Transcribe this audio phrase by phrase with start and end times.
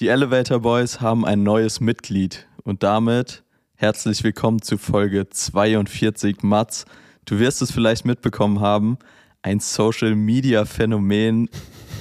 [0.00, 3.44] Die Elevator Boys haben ein neues Mitglied und damit
[3.76, 6.42] herzlich willkommen zu Folge 42.
[6.42, 6.84] Mats,
[7.26, 8.98] du wirst es vielleicht mitbekommen haben,
[9.42, 11.48] ein Social Media Phänomen,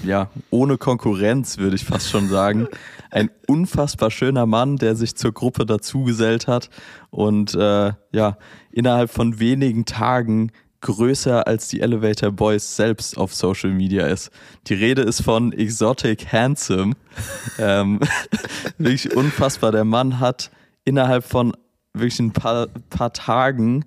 [0.04, 2.68] ja, ohne Konkurrenz würde ich fast schon sagen.
[3.12, 6.71] Ein unfassbar schöner Mann, der sich zur Gruppe dazugesellt hat
[7.12, 8.38] und äh, ja,
[8.71, 10.52] innerhalb von wenigen Tagen
[10.84, 14.29] größer als die Elevator Boys selbst auf Social Media ist.
[14.68, 16.93] Die Rede ist von Exotic Handsome.
[17.57, 18.00] ähm,
[18.77, 19.71] wirklich unfassbar.
[19.71, 20.51] Der Mann hat
[20.86, 21.54] innerhalb von
[21.93, 23.86] wirklich ein paar, paar Tagen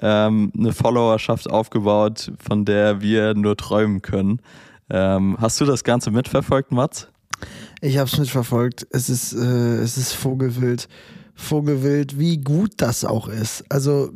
[0.00, 4.40] ähm, eine Followerschaft aufgebaut, von der wir nur träumen können.
[4.88, 7.08] Ähm, hast du das Ganze mitverfolgt, Mats?
[7.80, 8.86] Ich habe es mitverfolgt.
[8.90, 10.88] Es ist, äh, es ist Vogelwild.
[11.36, 13.64] Vogelwild, wie gut das auch ist.
[13.68, 14.10] Also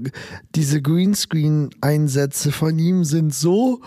[0.55, 3.83] diese Greenscreen-Einsätze von ihm sind so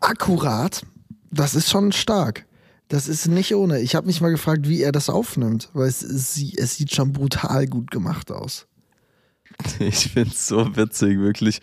[0.00, 0.86] akkurat.
[1.30, 2.46] Das ist schon stark.
[2.88, 3.80] Das ist nicht ohne.
[3.80, 6.34] Ich habe mich mal gefragt, wie er das aufnimmt, weil es, es,
[6.76, 8.66] sieht schon brutal gut gemacht aus.
[9.78, 11.60] Ich finde es so witzig, wirklich.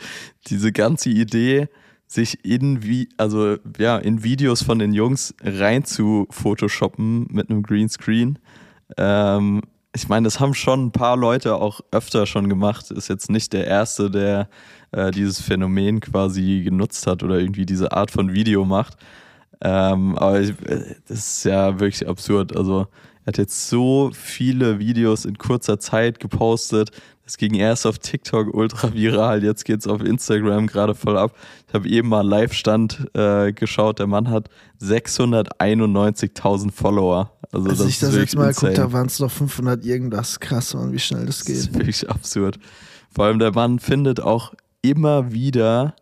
[0.48, 1.68] Diese ganze Idee,
[2.08, 8.40] sich in also ja in Videos von den Jungs rein zu photoshoppen mit einem Greenscreen.
[8.98, 9.62] Ähm,
[9.94, 12.92] ich meine, das haben schon ein paar Leute auch öfter schon gemacht.
[12.92, 14.50] Ist jetzt nicht der erste, der
[14.92, 18.96] äh, dieses Phänomen quasi genutzt hat oder irgendwie diese Art von Video macht.
[19.62, 22.56] Ähm, aber ich, äh, das ist ja wirklich absurd.
[22.56, 22.88] Also
[23.24, 26.90] er hat jetzt so viele Videos in kurzer Zeit gepostet.
[27.26, 31.34] Es ging erst auf TikTok ultra viral, jetzt geht es auf Instagram gerade voll ab.
[31.68, 34.00] Ich habe eben mal Live-Stand äh, geschaut.
[34.00, 34.50] Der Mann hat
[34.82, 37.32] 691.000 Follower.
[37.52, 38.72] Also Als das ich das jetzt mal insane.
[38.72, 40.40] geguckt habe, waren es noch 500 irgendwas.
[40.40, 41.56] Krass, Mann, wie schnell das Das geht.
[41.58, 42.60] ist wirklich absurd.
[43.14, 45.96] Vor allem der Mann findet auch immer wieder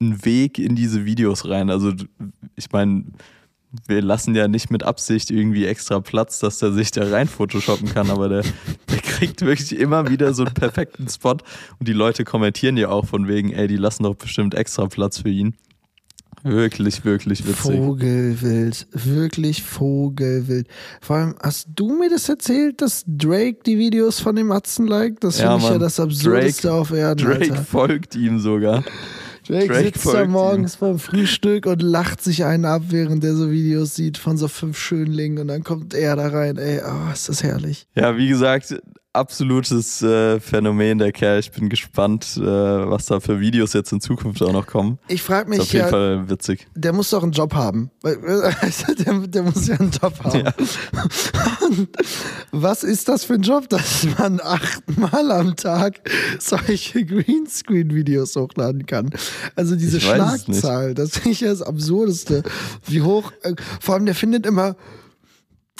[0.00, 1.70] einen Weg in diese Videos rein.
[1.70, 1.92] Also
[2.56, 3.04] ich meine,
[3.86, 7.92] wir lassen ja nicht mit Absicht irgendwie extra Platz, dass der sich da rein photoshoppen
[7.92, 8.42] kann, aber der,
[8.90, 11.32] der kriegt wirklich immer wieder so einen perfekten Spot
[11.78, 15.18] und die Leute kommentieren ja auch von wegen, ey, die lassen doch bestimmt extra Platz
[15.18, 15.54] für ihn.
[16.44, 17.56] Wirklich, wirklich witzig.
[17.76, 20.68] Vogelwild, wirklich Vogelwild.
[21.00, 25.24] Vor allem, hast du mir das erzählt, dass Drake die Videos von dem Atzen liked?
[25.24, 27.26] Das Ja, finde ich ja das Absurdeste Drake- auf Erden.
[27.26, 27.56] Drake Alter.
[27.64, 28.84] folgt ihm sogar.
[29.48, 33.50] Drake, Drake sitzt da morgens beim Frühstück und lacht sich einen ab, während er so
[33.50, 36.58] Videos sieht von so fünf Schönlingen und dann kommt er da rein.
[36.58, 37.86] Ey, oh, ist das herrlich.
[37.94, 38.78] Ja, wie gesagt,
[39.18, 41.40] absolutes äh, Phänomen der Kerl.
[41.40, 44.98] Ich bin gespannt, äh, was da für Videos jetzt in Zukunft auch noch kommen.
[45.08, 46.66] Ich frage Ist mich auf jeden ja, Fall witzig.
[46.74, 47.90] der muss doch einen Job haben.
[48.02, 50.44] Also der, der muss ja einen Job haben.
[50.44, 50.54] Ja.
[52.52, 56.00] Was ist das für ein Job, dass man achtmal am Tag
[56.38, 59.10] solche Greenscreen-Videos hochladen kann?
[59.56, 59.98] Also diese.
[60.00, 62.42] Schlagzahl, das finde ich ja das Absurdeste.
[62.86, 64.76] Wie hoch, äh, vor allem der findet immer,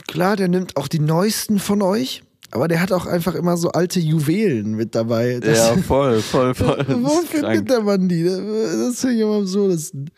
[0.06, 3.70] klar, der nimmt auch die neuesten von euch, aber der hat auch einfach immer so
[3.70, 5.38] alte Juwelen mit dabei.
[5.40, 6.84] Das, Ja, voll, voll, voll.
[7.02, 7.68] Wo findet krank.
[7.68, 8.24] der Mann die?
[8.24, 10.10] Das finde ich am absurdesten.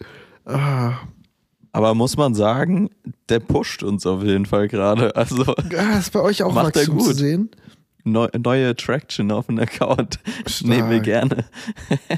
[0.45, 0.93] Ah.
[1.73, 2.91] Aber muss man sagen,
[3.29, 5.15] der pusht uns auf jeden Fall gerade.
[5.17, 5.45] Also
[5.79, 7.17] Ah, ist bei euch auch Macht Wachstum zu gut.
[7.17, 7.51] sehen?
[8.03, 10.19] neu, neue Traction auf dem Account.
[10.65, 11.45] Nehmen wir gerne.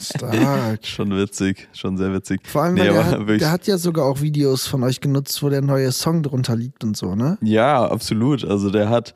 [0.00, 0.78] Stark.
[0.86, 2.40] Schon witzig, schon sehr witzig.
[2.46, 5.42] Vor allem, Nee, weil der, hat, der hat ja sogar auch Videos von euch genutzt,
[5.42, 7.36] wo der neue Song drunter liegt und so, ne?
[7.42, 8.44] Ja, absolut.
[8.44, 9.14] Also der hat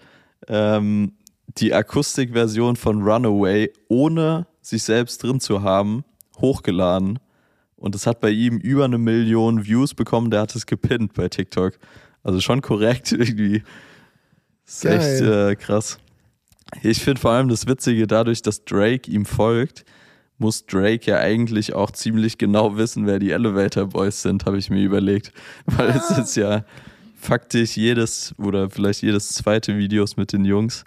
[0.48, 1.12] ähm,
[1.58, 6.04] die Akustikversion von Runaway, ohne sich selbst drin zu haben,
[6.38, 7.18] hochgeladen.
[7.76, 10.30] Und es hat bei ihm über eine Million Views bekommen.
[10.30, 11.78] Der hat es gepinnt bei TikTok.
[12.22, 13.62] Also schon korrekt irgendwie.
[14.66, 14.98] ist Geil.
[14.98, 15.98] echt äh, krass.
[16.82, 19.84] Ich finde vor allem das Witzige, dadurch, dass Drake ihm folgt,
[20.38, 24.68] muss Drake ja eigentlich auch ziemlich genau wissen, wer die Elevator Boys sind, habe ich
[24.68, 25.32] mir überlegt.
[25.66, 26.64] Weil es ist ja
[27.26, 30.84] faktisch jedes oder vielleicht jedes zweite Videos mit den Jungs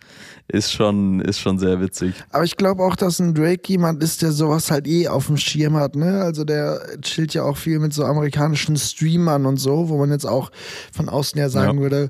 [0.48, 2.16] ist schon, ist schon sehr witzig.
[2.32, 5.38] Aber ich glaube auch, dass ein Drake jemand ist, der sowas halt eh auf dem
[5.38, 6.22] Schirm hat, ne?
[6.22, 10.26] Also der chillt ja auch viel mit so amerikanischen Streamern und so, wo man jetzt
[10.26, 10.52] auch
[10.92, 11.82] von außen her sagen Ja.
[11.84, 12.10] würde,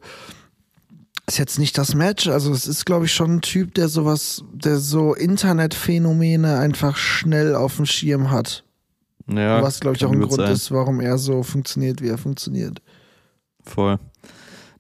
[1.28, 2.28] ist jetzt nicht das Match.
[2.28, 7.56] Also es ist, glaube ich, schon ein Typ, der sowas, der so Internetphänomene einfach schnell
[7.56, 8.64] auf dem Schirm hat.
[9.28, 10.52] Ja, was, glaube ich, auch ein Grund sein.
[10.52, 12.82] ist, warum er so funktioniert, wie er funktioniert.
[13.64, 14.00] Voll.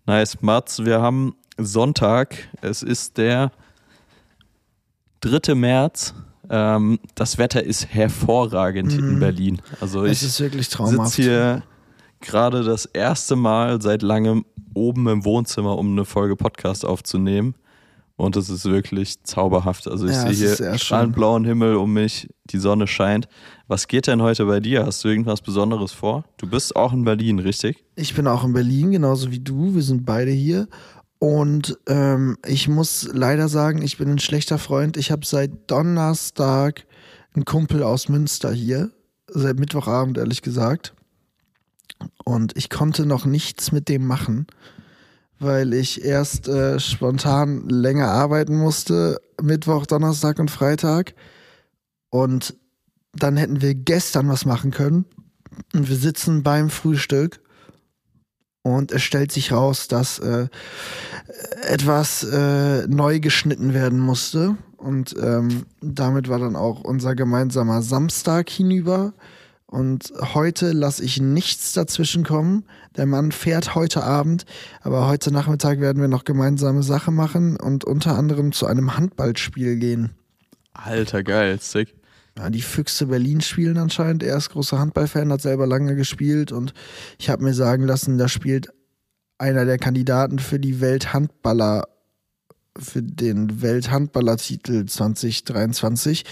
[0.05, 0.41] Nice.
[0.41, 2.35] Mats, wir haben Sonntag.
[2.61, 3.51] Es ist der
[5.21, 5.55] 3.
[5.55, 6.13] März.
[6.49, 9.19] Ähm, das Wetter ist hervorragend in Mhm.
[9.19, 9.61] Berlin.
[9.81, 11.63] Also Es ich sitze hier
[12.21, 17.53] gerade das erste Mal seit langem oben im Wohnzimmer, um eine Folge Podcast aufzunehmen.
[18.19, 19.87] Und es ist wirklich zauberhaft.
[19.87, 23.29] Also ich Ja, sehe hier strahlend blauen Himmel um mich, die Sonne scheint.
[23.67, 24.85] Was geht denn heute bei dir?
[24.85, 26.25] Hast du irgendwas Besonderes vor?
[26.35, 27.81] Du bist auch in Berlin, richtig?
[27.95, 29.73] Ich bin auch in Berlin, genauso wie du.
[29.73, 30.67] Wir sind beide hier.
[31.19, 34.97] Und ähm, ich muss leider sagen, ich bin ein schlechter Freund.
[34.97, 36.85] Ich habe seit Donnerstag
[37.33, 38.91] einen Kumpel aus Münster hier.
[39.27, 40.93] Seit Mittwochabend, ehrlich gesagt.
[42.25, 44.47] Und ich konnte noch nichts mit dem machen,
[45.39, 49.21] weil ich erst äh, spontan länger arbeiten musste.
[49.41, 51.13] Mittwoch, Donnerstag und Freitag.
[52.09, 52.55] Und
[53.13, 55.05] dann hätten wir gestern was machen können.
[55.73, 57.39] Und wir sitzen beim Frühstück.
[58.61, 60.47] Und es stellt sich raus, dass äh,
[61.67, 64.57] etwas äh, neu geschnitten werden musste.
[64.75, 69.13] Und ähm, damit war dann auch unser gemeinsamer Samstag hinüber.
[69.69, 72.65] Und heute lasse ich nichts dazwischen kommen.
[72.97, 74.45] Der Mann fährt heute Abend,
[74.81, 79.75] aber heute Nachmittag werden wir noch gemeinsame Sache machen und unter anderem zu einem Handballspiel
[79.75, 80.15] gehen.
[80.73, 81.93] Alter, geil, sick.
[82.35, 84.23] Ja, die Füchse Berlin spielen anscheinend.
[84.23, 86.73] Er ist großer Handballfan, hat selber lange gespielt und
[87.19, 88.69] ich habe mir sagen lassen, da spielt
[89.37, 91.87] einer der Kandidaten für die Welthandballer,
[92.75, 96.25] für den Welthandballertitel 2023.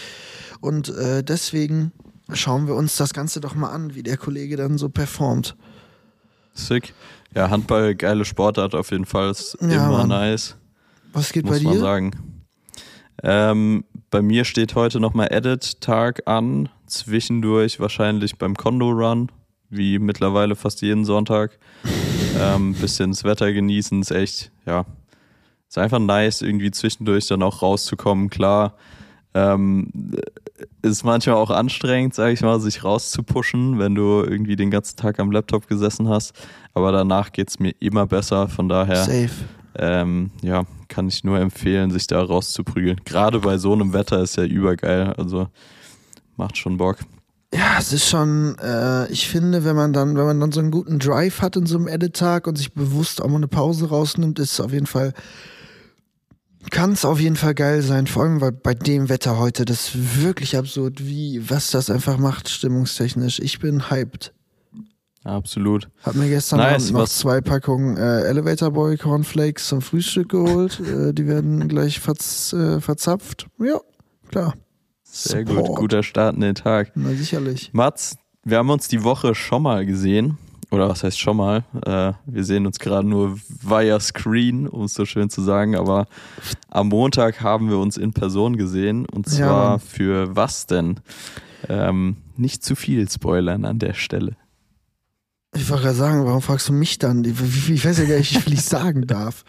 [0.60, 1.92] Und äh, deswegen
[2.34, 5.56] schauen wir uns das Ganze doch mal an, wie der Kollege dann so performt.
[6.54, 6.94] Sick.
[7.36, 9.32] Ja, Handball, geile Sportart auf jeden Fall.
[9.32, 10.08] Ist Ja, immer Mann.
[10.10, 10.56] nice,
[11.14, 11.80] Was geht muss bei man dir?
[11.80, 12.12] sagen.
[13.24, 16.70] Ähm, bei mir steht heute nochmal Edit-Tag an.
[16.86, 19.32] Zwischendurch wahrscheinlich beim Kondo-Run,
[19.70, 21.60] wie mittlerweile fast jeden Sonntag.
[22.40, 24.86] Ähm, bisschen das Wetter genießen, ist echt, ja,
[25.68, 28.30] ist einfach nice, irgendwie zwischendurch dann auch rauszukommen.
[28.30, 28.76] Klar,
[29.38, 29.92] ähm,
[30.82, 35.20] ist manchmal auch anstrengend, sage ich mal, sich rauszupushen, wenn du irgendwie den ganzen Tag
[35.20, 36.34] am Laptop gesessen hast.
[36.74, 38.48] Aber danach geht's mir immer besser.
[38.48, 39.30] Von daher, Safe.
[39.78, 43.02] ähm, ja, kann ich nur empfehlen, sich da rauszuprügeln.
[43.06, 45.14] Gerade bei so einem Wetter ist ja übergeil.
[45.18, 45.48] Also
[46.36, 46.98] macht schon Bock.
[47.54, 50.72] Ja, es ist schon, äh, ich finde, wenn man dann, wenn man dann so einen
[50.72, 54.40] guten Drive hat in so einem Edit-Tag und sich bewusst auch mal eine Pause rausnimmt,
[54.40, 55.14] ist es auf jeden Fall,
[56.72, 58.08] kann es auf jeden Fall geil sein.
[58.08, 62.18] Vor allem weil bei dem Wetter heute, das ist wirklich absurd, wie, was das einfach
[62.18, 63.40] macht, stimmungstechnisch.
[63.40, 64.34] Ich bin hyped.
[65.24, 65.90] Absolut.
[66.04, 70.80] Hab mir gestern Nice, Abend noch zwei Packungen äh, Elevator Boy Cornflakes zum Frühstück geholt.
[70.80, 73.48] äh, die werden gleich verz, äh, verzapft.
[73.60, 73.80] Ja,
[74.30, 74.54] klar.
[75.04, 75.58] Sehr gut.
[75.58, 75.80] Support.
[75.80, 76.92] Guter Start in den Tag.
[76.96, 77.72] Na sicherlich.
[77.74, 80.38] Mats, wir haben uns die Woche schon mal gesehen.
[80.70, 81.64] Oder was heißt schon mal?
[81.86, 85.76] Äh, wir sehen uns gerade nur via Screen, um es so schön zu sagen.
[85.76, 86.08] Aber
[86.70, 89.06] am Montag haben wir uns in Person gesehen.
[89.06, 89.80] Und Ja, zwar Mann.
[89.80, 91.00] für was denn?
[91.70, 94.36] Ähm, nicht zu viel spoilern an der Stelle.
[95.56, 97.24] Ich wollte gerade sagen, warum fragst du mich dann?
[97.24, 99.44] Ich, weiß ja gar nicht, wie viel ich sagen darf.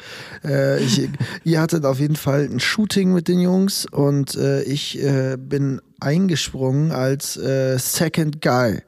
[0.45, 1.09] Äh, ich,
[1.45, 5.81] ihr hattet auf jeden Fall ein Shooting mit den Jungs und äh, ich äh, bin
[6.01, 8.81] eingesprungen als äh, Second Guy.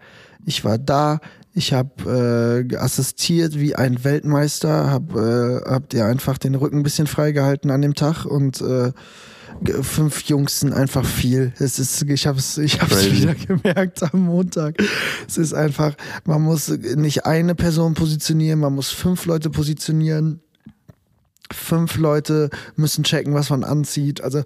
[0.47, 1.21] Ich war da,
[1.53, 6.83] ich habe äh, assistiert wie ein Weltmeister, hab, äh, hab dir einfach den Rücken ein
[6.83, 8.93] bisschen freigehalten an dem Tag und äh,
[9.83, 11.53] fünf Jungs sind einfach viel.
[11.59, 13.23] Es ist, ich habe es ich hab's Crazy.
[13.23, 14.77] wieder gemerkt am Montag.
[15.27, 15.95] Es ist einfach,
[16.25, 20.41] man muss nicht eine Person positionieren, man muss fünf Leute positionieren.
[21.53, 24.21] Fünf Leute müssen checken, was man anzieht.
[24.21, 24.45] Also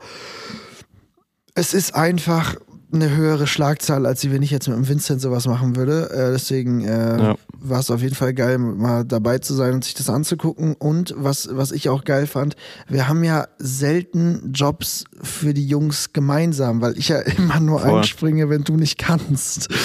[1.55, 2.57] es ist einfach
[2.95, 6.11] eine höhere Schlagzahl, als wenn ich jetzt mit dem Vincent sowas machen würde.
[6.11, 7.35] Äh, deswegen äh, Ja.
[7.59, 10.75] war es auf jeden Fall geil, mal dabei zu sein und sich das anzugucken.
[10.79, 12.57] Und was, was ich auch geil fand,
[12.89, 17.99] wir haben ja selten Jobs für die Jungs gemeinsam, weil ich ja immer nur Voll.
[17.99, 19.69] einspringe, wenn du nicht kannst.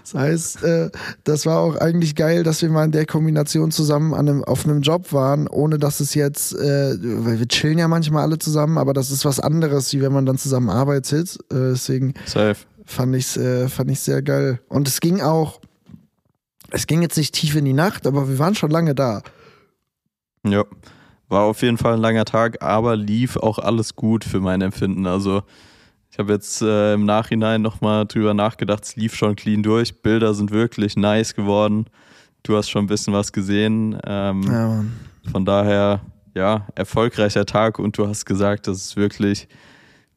[0.00, 0.90] Das heißt, äh,
[1.24, 4.64] das war auch eigentlich geil, dass wir mal in der Kombination zusammen an einem, auf
[4.64, 8.78] einem Job waren, ohne dass es jetzt, äh, weil wir chillen ja manchmal alle zusammen,
[8.78, 11.38] aber das ist was anderes, wie wenn man dann zusammen arbeitet.
[11.52, 12.56] Äh, deswegen Safe.
[12.84, 14.60] fand ich äh, fand ich sehr geil.
[14.68, 15.60] Und es ging auch,
[16.70, 19.22] es ging jetzt nicht tief in die Nacht, aber wir waren schon lange da.
[20.46, 20.64] Ja,
[21.28, 25.06] war auf jeden Fall ein langer Tag, aber lief auch alles gut für mein Empfinden.
[25.06, 25.42] Also
[26.10, 30.02] ich habe jetzt äh, im Nachhinein nochmal drüber nachgedacht, es lief schon clean durch.
[30.02, 31.86] Bilder sind wirklich nice geworden.
[32.42, 33.98] Du hast schon ein bisschen was gesehen.
[34.06, 34.92] Ähm, Ja, Mann.
[35.30, 36.00] Von daher,
[36.34, 39.46] ja, erfolgreicher Tag und du hast gesagt, dass es wirklich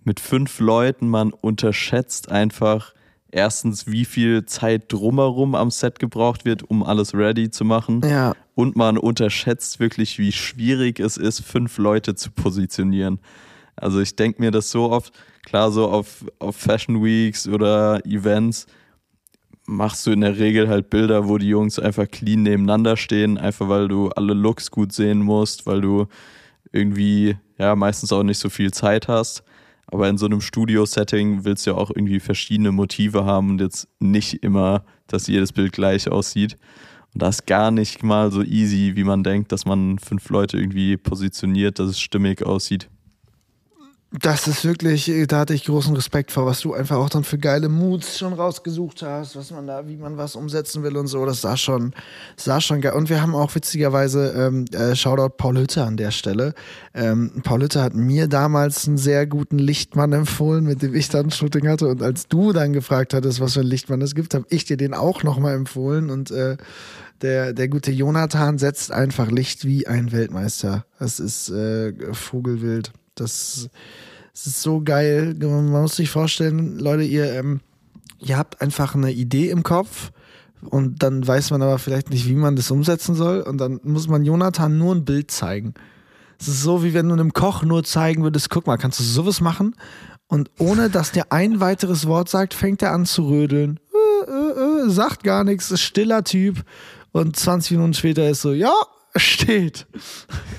[0.06, 2.94] mit fünf Leuten, man unterschätzt einfach
[3.32, 8.02] erstens, wie viel Zeit drumherum am Set gebraucht wird, um alles ready zu machen.
[8.04, 13.20] Ja, Und man unterschätzt wirklich, wie schwierig es ist, fünf Leute zu positionieren.
[13.76, 18.68] Also ich denke mir das so oft, klar, so auf, auf Fashion Weeks oder Events
[19.66, 23.70] machst du in der Regel halt Bilder, wo die Jungs einfach clean nebeneinander stehen, einfach
[23.70, 26.08] weil du alle Looks gut sehen musst, weil du
[26.72, 29.44] irgendwie ja meistens auch nicht so viel Zeit hast.
[29.94, 33.88] Aber in so einem Studio-Setting willst du ja auch irgendwie verschiedene Motive haben und jetzt
[34.00, 36.58] nicht immer, dass jedes Bild gleich aussieht.
[37.14, 40.58] Und das ist gar nicht mal so easy, wie man denkt, dass man fünf Leute
[40.58, 42.90] irgendwie positioniert, dass es stimmig aussieht.
[44.22, 47.40] Das ist wirklich, da hatte ich großen Respekt vor, was du einfach auch dann für
[47.40, 51.26] geile Moods schon rausgesucht hast, was man da, wie man was umsetzen will und so.
[51.26, 51.96] Das sah schon,
[52.38, 52.94] sah schon geil.
[52.94, 56.54] Und wir haben auch witzigerweise, ähm, äh, Shoutout Paul Hütte an der Stelle.
[56.94, 61.28] Ähm, Paul Hütte hat mir damals einen sehr guten Lichtmann empfohlen, mit dem ich dann
[61.28, 61.88] ein Shooting hatte.
[61.88, 64.78] Und als du dann gefragt hattest, was für ein Lichtmann es gibt, habe ich dir
[64.78, 66.12] den auch nochmal empfohlen.
[66.12, 66.58] Und äh,
[67.24, 70.86] der, der gute Jonathan setzt einfach Licht wie ein Weltmeister.
[71.00, 72.92] Das ist äh, Vogelwild.
[73.24, 73.70] Das,
[74.34, 75.36] das, ist so geil.
[75.40, 77.62] Man muss sich vorstellen, Leute, ihr, ähm,
[78.20, 80.12] ihr habt einfach eine Idee im Kopf
[80.70, 83.42] und dann weiß man aber vielleicht nicht, wie man das umsetzen soll.
[83.42, 85.74] Und dann muss man Jonathan nur ein Bild zeigen.
[86.40, 89.04] Es ist so, wie wenn du einem Koch nur zeigen würdest, guck mal, kannst du
[89.04, 89.76] sowas machen?
[90.28, 93.80] Und ohne dass der ein weiteres Wort sagt, fängt er an zu rödeln.
[94.28, 96.64] Äh, äh, äh, sagt gar nichts, ist stiller Typ.
[97.12, 98.74] Und 20 Minuten später ist so, ja,
[99.16, 99.86] steht.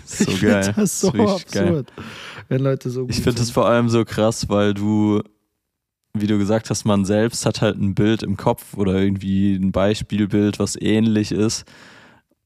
[0.06, 0.72] So ich geil.
[0.76, 1.52] Das so das absurd.
[1.52, 1.84] Geil
[2.48, 3.06] wenn Leute so.
[3.08, 5.22] Ich finde das vor allem so krass, weil du,
[6.14, 9.72] wie du gesagt hast, man selbst hat halt ein Bild im Kopf oder irgendwie ein
[9.72, 11.64] Beispielbild, was ähnlich ist.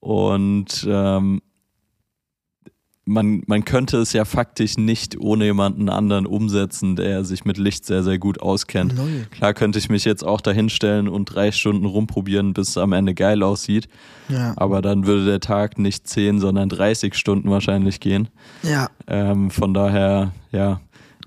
[0.00, 1.42] Und ähm,
[3.08, 7.86] man, man könnte es ja faktisch nicht ohne jemanden anderen umsetzen, der sich mit Licht
[7.86, 8.94] sehr, sehr gut auskennt.
[8.94, 9.24] Neue.
[9.30, 13.14] Klar könnte ich mich jetzt auch dahinstellen und drei Stunden rumprobieren, bis es am Ende
[13.14, 13.88] geil aussieht.
[14.28, 14.52] Ja.
[14.56, 18.28] Aber dann würde der Tag nicht zehn, sondern 30 Stunden wahrscheinlich gehen.
[18.62, 18.90] Ja.
[19.06, 20.80] Ähm, von daher, ja,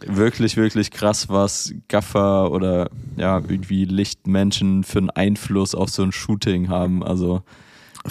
[0.05, 6.11] wirklich, wirklich krass, was Gaffer oder ja, irgendwie Lichtmenschen für einen Einfluss auf so ein
[6.11, 7.03] Shooting haben.
[7.03, 7.41] Also,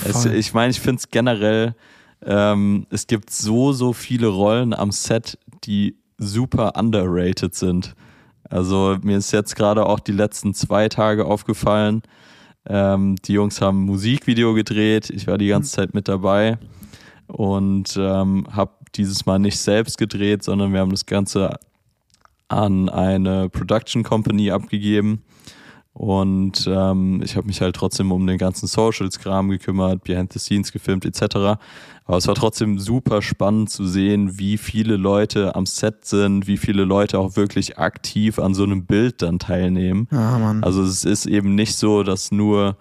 [0.04, 1.74] es, ich meine, ich finde es generell
[2.24, 7.94] ähm, es gibt so, so viele Rollen am Set, die super underrated sind.
[8.48, 12.02] Also mir ist jetzt gerade auch die letzten zwei Tage aufgefallen.
[12.66, 15.08] Ähm, die Jungs haben ein Musikvideo gedreht.
[15.10, 16.58] Ich war die ganze Zeit mit dabei
[17.26, 21.58] und ähm, habe dieses Mal nicht selbst gedreht, sondern wir haben das Ganze
[22.48, 25.22] an eine Production Company abgegeben.
[25.92, 30.72] Und ähm, ich habe mich halt trotzdem um den ganzen Socials-Kram gekümmert, Behind the Scenes
[30.72, 31.58] gefilmt etc.
[32.04, 36.56] Aber es war trotzdem super spannend zu sehen, wie viele Leute am Set sind, wie
[36.58, 40.08] viele Leute auch wirklich aktiv an so einem Bild dann teilnehmen.
[40.12, 42.76] Ja, also es ist eben nicht so, dass nur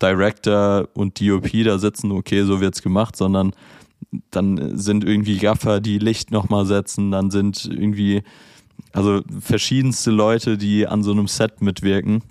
[0.00, 3.52] Director und DOP da sitzen, okay, so wird's gemacht, sondern
[4.30, 8.22] dann sind irgendwie Gaffer, die Licht nochmal setzen, dann sind irgendwie,
[8.92, 12.22] also verschiedenste Leute, die an so einem Set mitwirken.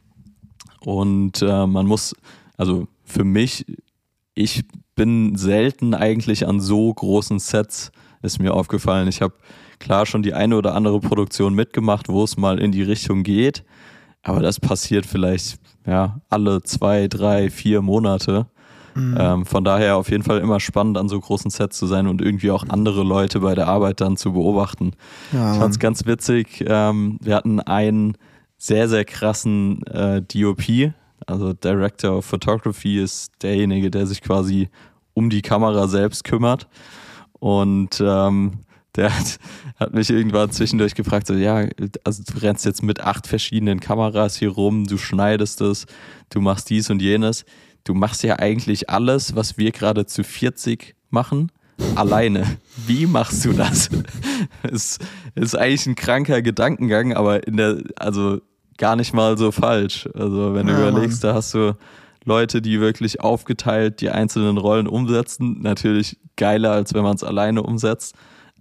[0.85, 2.15] Und äh, man muss,
[2.57, 3.65] also für mich,
[4.35, 4.63] ich
[4.95, 9.07] bin selten eigentlich an so großen Sets, ist mir aufgefallen.
[9.07, 9.33] Ich habe
[9.79, 13.63] klar schon die eine oder andere Produktion mitgemacht, wo es mal in die Richtung geht,
[14.23, 18.47] aber das passiert vielleicht ja alle zwei, drei, vier Monate.
[18.95, 19.17] Mhm.
[19.19, 22.21] Ähm, von daher auf jeden Fall immer spannend, an so großen Sets zu sein und
[22.21, 24.93] irgendwie auch andere Leute bei der Arbeit dann zu beobachten.
[25.33, 26.63] Ja, ich fand es ganz witzig.
[26.65, 28.17] Ähm, wir hatten einen
[28.57, 30.93] sehr, sehr krassen äh, DOP,
[31.25, 34.69] also Director of Photography ist derjenige, der sich quasi
[35.13, 36.67] um die Kamera selbst kümmert.
[37.39, 38.59] Und ähm,
[38.95, 39.39] der hat,
[39.77, 41.67] hat mich irgendwann zwischendurch gefragt, so, ja,
[42.03, 45.85] also du rennst jetzt mit acht verschiedenen Kameras hier rum, du schneidest es,
[46.29, 47.45] du machst dies und jenes.
[47.83, 51.51] Du machst ja eigentlich alles, was wir gerade zu 40 machen,
[51.95, 52.57] alleine.
[52.85, 53.89] Wie machst du das?
[54.71, 55.03] ist,
[55.35, 58.39] ist eigentlich ein kranker Gedankengang, aber in der, also
[58.77, 60.07] gar nicht mal so falsch.
[60.13, 61.31] Also wenn du ja, überlegst, Mann.
[61.31, 61.75] da hast du
[62.25, 65.61] Leute, die wirklich aufgeteilt die einzelnen Rollen umsetzen.
[65.61, 68.15] Natürlich geiler, als wenn man es alleine umsetzt.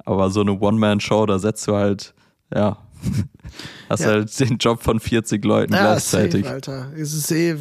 [0.05, 2.15] Aber so eine One-Man-Show, da setzt du halt,
[2.55, 2.77] ja,
[3.89, 4.07] hast ja.
[4.09, 6.45] halt den Job von 40 Leuten ja, gleichzeitig.
[6.45, 6.93] Safe, Alter.
[6.97, 7.55] Es ist eh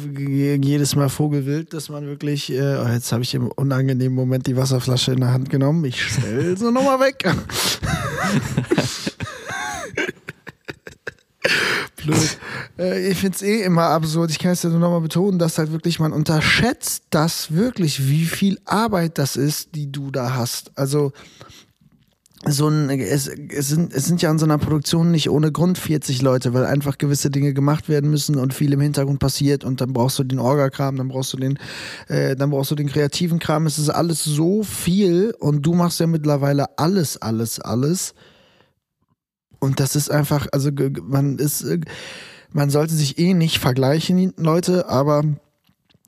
[0.62, 4.56] jedes Mal Vogelwild, dass man wirklich, äh, oh, jetzt habe ich im unangenehmen Moment die
[4.56, 5.84] Wasserflasche in der Hand genommen.
[5.84, 7.24] Ich stell sie nochmal weg.
[11.96, 12.38] Blöd.
[12.78, 14.30] Äh, ich finde es eh immer absurd.
[14.30, 18.24] Ich kann es ja nur nochmal betonen, dass halt wirklich man unterschätzt das wirklich, wie
[18.24, 20.72] viel Arbeit das ist, die du da hast.
[20.76, 21.12] Also
[22.46, 25.78] so ein, es, es, sind, es sind ja an so einer Produktion nicht ohne Grund
[25.78, 29.80] 40 Leute, weil einfach gewisse Dinge gemacht werden müssen und viel im Hintergrund passiert und
[29.80, 31.58] dann brauchst du den Orga-Kram, dann brauchst du den,
[32.08, 33.66] äh, dann brauchst du den kreativen Kram.
[33.66, 38.14] Es ist alles so viel und du machst ja mittlerweile alles, alles, alles.
[39.58, 40.70] Und das ist einfach, also
[41.02, 41.64] man ist,
[42.52, 45.22] man sollte sich eh nicht vergleichen, Leute, aber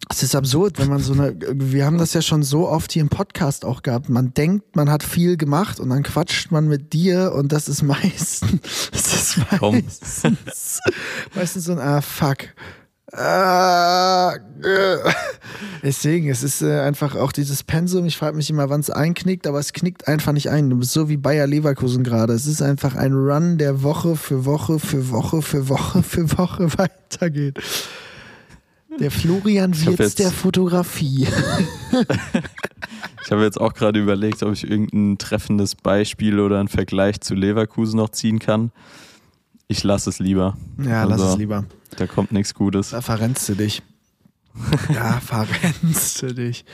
[0.09, 3.03] Es ist absurd, wenn man so eine, wir haben das ja schon so oft hier
[3.03, 4.09] im Podcast auch gehabt.
[4.09, 7.83] Man denkt, man hat viel gemacht und dann quatscht man mit dir und das ist
[7.83, 10.81] meistens, das ist meistens,
[11.35, 12.39] meistens so ein, ah, fuck.
[13.13, 14.97] Ah, äh.
[15.83, 18.05] Deswegen, es ist äh, einfach auch dieses Pensum.
[18.07, 20.71] Ich frage mich immer, wann es einknickt, aber es knickt einfach nicht ein.
[20.71, 22.33] Du bist so wie Bayer Leverkusen gerade.
[22.33, 26.69] Es ist einfach ein Run, der Woche für Woche für Woche für Woche für Woche
[26.79, 27.61] weitergeht.
[28.99, 31.27] Der Florian Wirtz der Fotografie.
[33.25, 37.35] ich habe jetzt auch gerade überlegt, ob ich irgendein treffendes Beispiel oder einen Vergleich zu
[37.35, 38.73] Leverkusen noch ziehen kann.
[39.69, 40.57] Ich lasse es lieber.
[40.83, 41.65] Ja, also, lass es lieber.
[41.97, 42.91] Da kommt nichts Gutes.
[42.91, 43.83] Da verrennst du dich.
[44.95, 46.65] da verrennst du dich.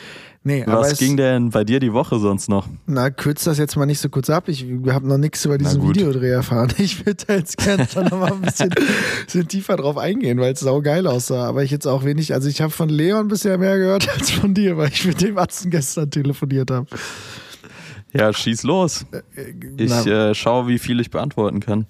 [0.44, 2.66] Nee, Was ging denn bei dir die Woche sonst noch?
[2.86, 4.48] Na, kürz das jetzt mal nicht so kurz ab.
[4.48, 6.72] Ich habe noch nichts über diesen Videodreh erfahren.
[6.78, 8.70] Ich würde jetzt gerne schon noch mal ein bisschen,
[9.24, 11.46] bisschen tiefer drauf eingehen, weil es sau geil aussah.
[11.46, 14.52] Aber ich jetzt auch wenig, also ich habe von Leon bisher mehr gehört als von
[14.52, 16.88] dir, weil ich mit dem Atzen gestern telefoniert habe.
[18.12, 19.06] Ja, schieß los.
[19.12, 21.86] Äh, äh, ich äh, schaue, wie viel ich beantworten kann.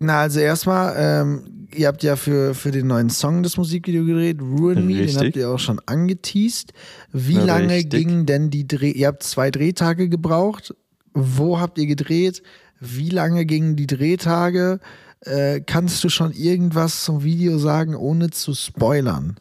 [0.00, 4.40] Na, also erstmal, ähm, ihr habt ja für, für den neuen Song das Musikvideo gedreht,
[4.40, 6.72] Ruin Me, den habt ihr auch schon angeteased.
[7.12, 8.06] Wie ja, lange richtig.
[8.06, 10.74] gingen denn die Dreh, ihr habt zwei Drehtage gebraucht,
[11.14, 12.42] wo habt ihr gedreht?
[12.80, 14.80] Wie lange gingen die Drehtage?
[15.20, 19.36] Äh, kannst du schon irgendwas zum Video sagen, ohne zu spoilern?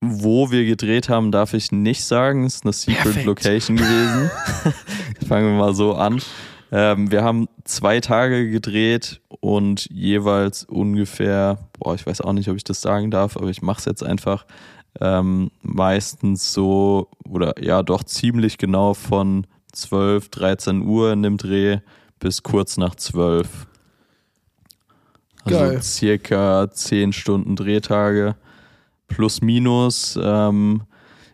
[0.00, 2.44] Wo wir gedreht haben, darf ich nicht sagen.
[2.44, 3.26] Es ist eine Secret Perfekt.
[3.26, 4.30] Location gewesen.
[5.28, 6.20] Fangen wir mal so an.
[6.72, 12.56] Ähm, wir haben zwei Tage gedreht und jeweils ungefähr, boah, ich weiß auch nicht, ob
[12.56, 14.46] ich das sagen darf, aber ich mache es jetzt einfach.
[15.00, 21.78] Ähm, meistens so, oder ja, doch ziemlich genau von 12, 13 Uhr in dem Dreh
[22.18, 23.66] bis kurz nach 12.
[25.44, 25.82] Also Geil.
[25.82, 28.36] circa 10 Stunden Drehtage
[29.06, 30.18] plus minus.
[30.20, 30.82] Ähm,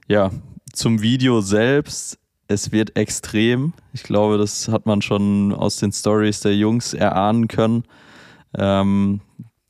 [0.08, 0.30] ja,
[0.72, 3.72] zum Video selbst es wird extrem.
[3.92, 7.84] Ich glaube, das hat man schon aus den Stories der Jungs erahnen können.
[8.56, 9.20] Ähm,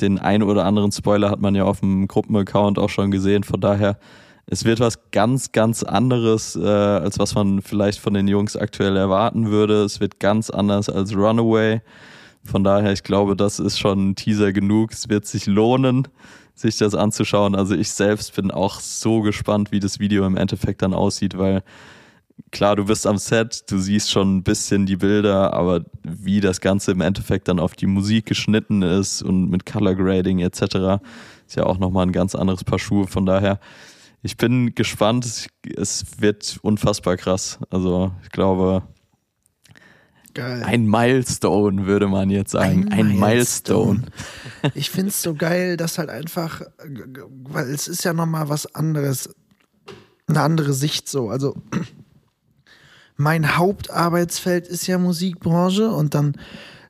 [0.01, 3.45] den ein oder anderen Spoiler hat man ja auf dem Gruppenaccount auch schon gesehen.
[3.45, 3.99] Von daher,
[4.47, 8.97] es wird was ganz, ganz anderes, äh, als was man vielleicht von den Jungs aktuell
[8.97, 9.85] erwarten würde.
[9.85, 11.81] Es wird ganz anders als Runaway.
[12.45, 14.93] Von daher, ich glaube, das ist schon ein Teaser genug.
[14.93, 16.09] Es wird sich lohnen,
[16.55, 17.55] sich das anzuschauen.
[17.55, 21.63] Also ich selbst bin auch so gespannt, wie das Video im Endeffekt dann aussieht, weil
[22.51, 26.61] klar, du bist am Set, du siehst schon ein bisschen die Bilder, aber wie das
[26.61, 31.01] Ganze im Endeffekt dann auf die Musik geschnitten ist und mit Color Grading etc.
[31.47, 33.07] ist ja auch nochmal ein ganz anderes Paar Schuhe.
[33.07, 33.59] Von daher,
[34.23, 35.49] ich bin gespannt.
[35.77, 37.59] Es wird unfassbar krass.
[37.71, 38.83] Also ich glaube,
[40.35, 40.63] Geil.
[40.65, 42.89] Ein Milestone, würde man jetzt sagen.
[42.91, 44.01] Ein, ein Milestone.
[44.01, 44.73] Milestone.
[44.75, 46.63] Ich finde es so geil, dass halt einfach,
[47.45, 49.35] weil es ist ja nochmal was anderes,
[50.27, 51.29] eine andere Sicht so.
[51.29, 51.55] Also
[53.23, 56.35] mein Hauptarbeitsfeld ist ja Musikbranche und dann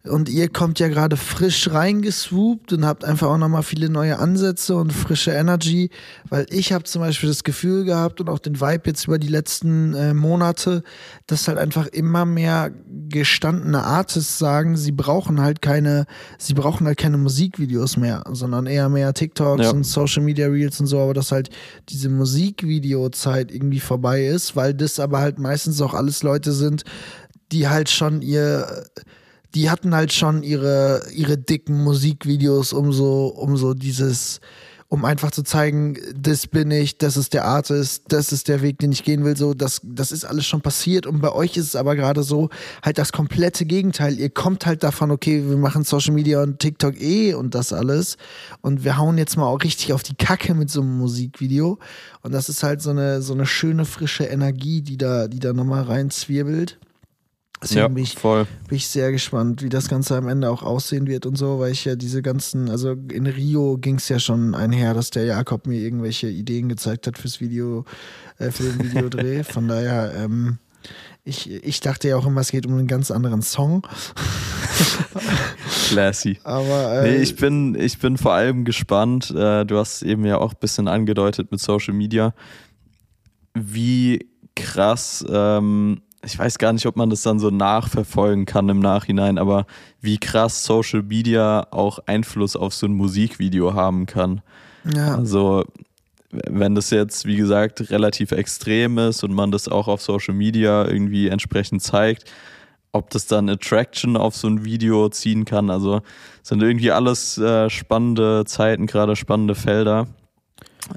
[0.05, 4.75] und ihr kommt ja gerade frisch reingeswoopt und habt einfach auch nochmal viele neue Ansätze
[4.75, 5.91] und frische Energy,
[6.29, 9.29] weil ich habe zum Beispiel das Gefühl gehabt und auch den Vibe jetzt über die
[9.29, 10.83] letzten äh, Monate,
[11.29, 12.73] dass halt einfach immer mehr
[13.09, 18.89] gestandene Artists sagen, sie brauchen halt keine, sie brauchen halt keine Musikvideos mehr, sondern eher
[18.89, 19.71] mehr TikToks ja.
[19.71, 21.51] und Social Media Reels und so, aber dass halt
[21.91, 26.83] diese Musikvideo-Zeit irgendwie vorbei ist, weil das aber halt meistens auch alles Leute sind,
[27.53, 28.85] die halt schon ihr
[29.55, 34.41] die hatten halt schon ihre, ihre dicken Musikvideos, um so, um so dieses,
[34.93, 38.79] um einfach zu zeigen, das bin ich, das ist der Artist, das ist der Weg,
[38.79, 39.37] den ich gehen will.
[39.39, 41.07] So, das, das ist alles schon passiert.
[41.07, 42.51] Und bei euch ist es aber gerade so,
[42.83, 44.19] halt das komplette Gegenteil.
[44.19, 48.19] Ihr kommt halt davon, okay, wir machen Social Media und TikTok eh und das alles.
[48.61, 51.79] Und wir hauen jetzt mal auch richtig auf die Kacke mit so einem Musikvideo.
[52.21, 55.55] Und das ist halt so eine, so eine schöne, frische Energie, die da, die da
[55.55, 56.79] nochmal reinzwirbelt.
[57.63, 58.47] Deswegen ja, bin, ich, voll.
[58.69, 61.71] bin ich sehr gespannt, wie das Ganze am Ende auch aussehen wird und so, weil
[61.71, 65.67] ich ja diese ganzen, also in Rio ging es ja schon einher, dass der Jakob
[65.67, 67.85] mir irgendwelche Ideen gezeigt hat fürs Video,
[68.39, 69.45] äh, für den Videodreh.
[69.45, 70.59] Von daher, ähm,
[71.23, 73.87] ich, ich dachte ja auch immer, es geht um einen ganz anderen Song.
[75.89, 76.41] Classy.
[76.43, 79.31] Aber äh, nee, ich bin, ich bin vor allem gespannt.
[79.31, 82.35] Äh, du hast eben ja auch ein bisschen angedeutet mit Social Media,
[83.55, 88.79] wie krass ähm, ich weiß gar nicht, ob man das dann so nachverfolgen kann im
[88.79, 89.67] Nachhinein, aber
[90.01, 94.41] wie krass Social Media auch Einfluss auf so ein Musikvideo haben kann.
[94.95, 95.17] Ja.
[95.17, 95.65] Also,
[96.31, 100.87] wenn das jetzt, wie gesagt, relativ extrem ist und man das auch auf Social Media
[100.87, 102.31] irgendwie entsprechend zeigt,
[102.93, 105.71] ob das dann Attraction auf so ein Video ziehen kann.
[105.71, 106.03] Also
[106.43, 110.07] sind irgendwie alles äh, spannende Zeiten, gerade spannende Felder.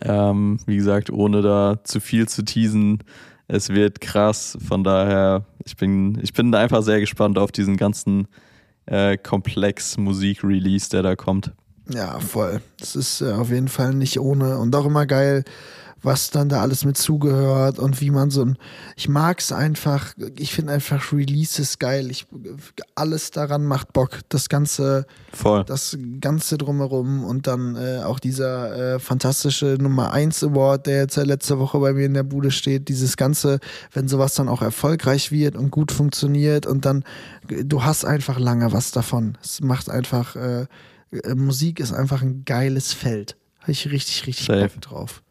[0.02, 3.00] Ähm, wie gesagt, ohne da zu viel zu teasen,
[3.48, 4.58] es wird krass.
[4.68, 8.28] Von daher, ich bin, ich bin einfach sehr gespannt auf diesen ganzen
[8.86, 11.52] äh, Komplex Musik-Release, der da kommt.
[11.90, 12.62] Ja, voll.
[12.80, 15.44] Das ist äh, auf jeden Fall nicht ohne und auch immer geil,
[16.06, 18.58] was dann da alles mit zugehört und wie man so ein.
[18.96, 22.12] Ich mag es einfach, ich finde einfach Releases geil.
[22.12, 22.28] Ich,
[22.94, 24.20] alles daran macht Bock.
[24.30, 25.64] Das ganze, Voll.
[25.66, 31.18] das ganze drumherum und dann äh, auch dieser äh, fantastische Nummer 1 Award, der jetzt
[31.18, 32.88] äh, letzte Woche bei mir in der Bude steht.
[32.88, 33.60] Dieses ganze,
[33.92, 37.04] wenn sowas dann auch erfolgreich wird und gut funktioniert und dann,
[37.48, 39.38] du hast einfach lange was davon.
[39.44, 40.68] Es macht einfach, äh,
[41.12, 43.36] äh, Musik ist einfach ein geiles Feld.
[43.60, 44.68] Habe ich richtig, richtig Safe.
[44.68, 45.24] Bock drauf.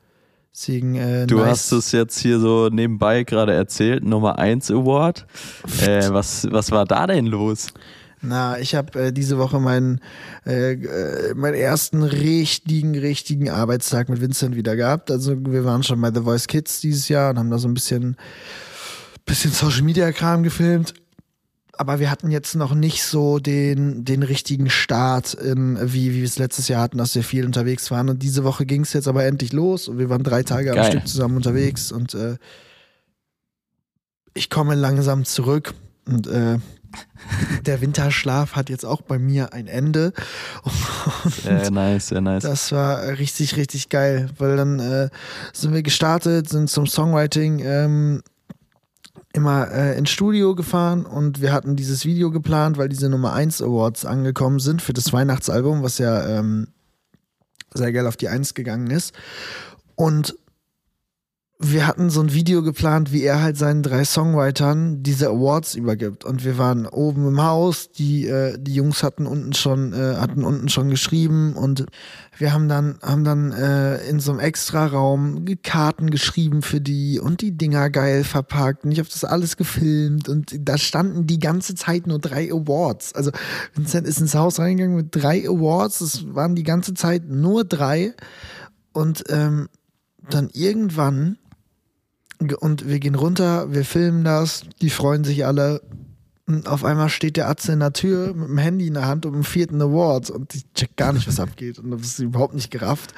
[0.55, 1.49] Deswegen, äh, Du nice.
[1.49, 5.27] hast es jetzt hier so nebenbei gerade erzählt, Nummer 1 Award.
[5.81, 7.69] Äh, was, was war da denn los?
[8.23, 10.01] Na, ich habe äh, diese Woche meinen,
[10.47, 15.11] äh, äh, meinen ersten richtigen, richtigen Arbeitstag mit Vincent wieder gehabt.
[15.11, 17.75] Also wir waren schon bei The Voice Kids dieses Jahr und haben da so ein
[17.75, 18.17] bisschen,
[19.27, 20.95] bisschen Social Media Kram gefilmt.
[21.77, 26.25] Aber wir hatten jetzt noch nicht so den, den richtigen Start, in, wie, wie wir
[26.25, 28.09] es letztes Jahr hatten, dass wir viel unterwegs waren.
[28.09, 30.77] Und diese Woche ging es jetzt aber endlich los und wir waren drei Tage am
[30.77, 30.91] Geil.
[30.91, 32.37] Stück zusammen unterwegs und äh,
[34.35, 35.75] ich komme langsam zurück
[36.07, 36.59] und äh,
[37.67, 40.13] der Winterschlaf hat jetzt auch bei mir ein Ende.
[41.43, 42.43] Sehr nice, sehr nice.
[42.43, 45.09] das war richtig, richtig geil, weil dann äh,
[45.53, 48.23] sind wir gestartet, sind zum Songwriting ähm,
[49.35, 53.63] immer äh, ins Studio gefahren und wir hatten dieses Video geplant, weil diese Nummer 1
[53.63, 56.69] Awards angekommen sind für das Weihnachtsalbum, was ja ähm,
[57.75, 59.13] sehr geil auf die 1 gegangen ist.
[59.97, 60.37] Und
[61.61, 66.25] wir hatten so ein Video geplant, wie er halt seinen drei Songwritern diese Awards übergibt.
[66.25, 70.45] Und wir waren oben im Haus, die, äh, die Jungs hatten unten schon, äh, hatten
[70.45, 71.87] unten schon geschrieben und
[72.37, 77.41] wir haben dann, haben dann äh, in so einem Extra-Raum Karten geschrieben für die und
[77.41, 78.85] die Dinger geil verpackt.
[78.85, 83.15] Und ich habe das alles gefilmt und da standen die ganze Zeit nur drei Awards.
[83.15, 83.31] Also
[83.75, 86.01] Vincent ist ins Haus reingegangen mit drei Awards.
[86.01, 88.15] Es waren die ganze Zeit nur drei.
[88.93, 89.69] Und ähm,
[90.31, 91.39] dann irgendwann
[92.61, 95.83] und wir gehen runter, wir filmen das, die freuen sich alle.
[96.47, 99.25] Und auf einmal steht der Atze in der Tür mit dem Handy in der Hand
[99.25, 102.55] um den vierten Award und ich check gar nicht, was abgeht und das ist überhaupt
[102.55, 103.15] nicht gerafft.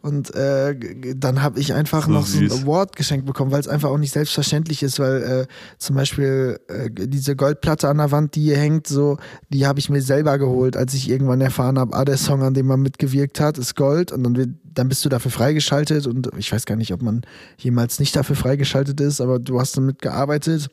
[0.00, 0.76] Und äh,
[1.16, 2.62] dann habe ich einfach So noch so ein süß.
[2.62, 5.46] Award geschenkt bekommen, weil es einfach auch nicht selbstverständlich ist, weil äh,
[5.78, 9.90] zum Beispiel äh, diese Goldplatte an der Wand, die hier hängt, so, die habe ich
[9.90, 13.40] mir selber geholt, als ich irgendwann erfahren habe, ah, der Song, an dem man mitgewirkt
[13.40, 16.76] hat, ist Gold und dann, wird, dann bist du dafür freigeschaltet und ich weiß gar
[16.76, 17.22] nicht, ob man
[17.56, 20.68] jemals nicht dafür freigeschaltet ist, aber du hast damit gearbeitet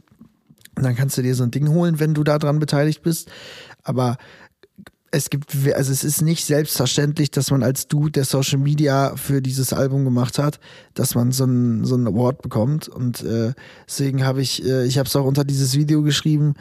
[0.76, 3.30] und dann kannst du dir so ein Ding holen, wenn du daran beteiligt bist.
[3.84, 4.18] Aber
[5.16, 9.42] es gibt, also es ist nicht selbstverständlich, dass man als Dude, der Social Media für
[9.42, 10.60] dieses Album gemacht hat,
[10.94, 12.90] dass man so einen so Award bekommt.
[12.90, 13.54] Und äh,
[13.88, 16.56] deswegen habe ich, äh, ich habe es auch unter dieses Video geschrieben.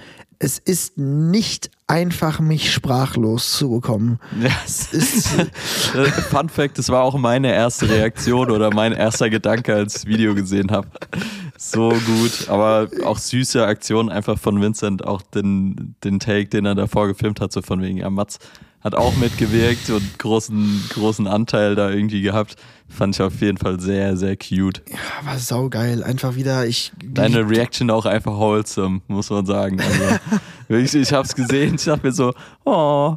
[0.45, 4.19] Es ist nicht einfach, mich sprachlos zu bekommen.
[4.43, 4.51] Ja.
[4.67, 5.29] Es ist,
[6.29, 10.07] Fun Fact, das war auch meine erste Reaktion oder mein erster Gedanke, als ich das
[10.07, 10.89] Video gesehen habe.
[11.57, 16.75] So gut, aber auch süße Aktion einfach von Vincent, auch den, den Take, den er
[16.75, 18.39] davor gefilmt hat, so von wegen, ja, Mats
[18.83, 22.57] hat auch mitgewirkt und großen, großen Anteil da irgendwie gehabt.
[22.95, 24.83] Fand ich auf jeden Fall sehr, sehr cute.
[25.25, 26.05] war saugeil.
[26.05, 26.93] Einfach wieder, ich.
[27.05, 29.81] Deine Reaction auch einfach wholesome, muss man sagen.
[29.81, 30.19] Also,
[30.69, 32.33] wirklich, ich hab's gesehen, ich dachte mir so,
[32.65, 33.17] oh,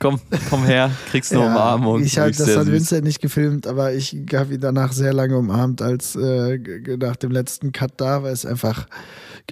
[0.00, 2.02] komm, komm her, kriegst eine Umarmung.
[2.02, 2.66] Ich habe Wirklich das hat.
[2.66, 6.58] Vincent nicht gefilmt, aber ich habe ihn danach sehr lange umarmt, als äh,
[6.98, 8.86] nach dem letzten Cut da, weil es einfach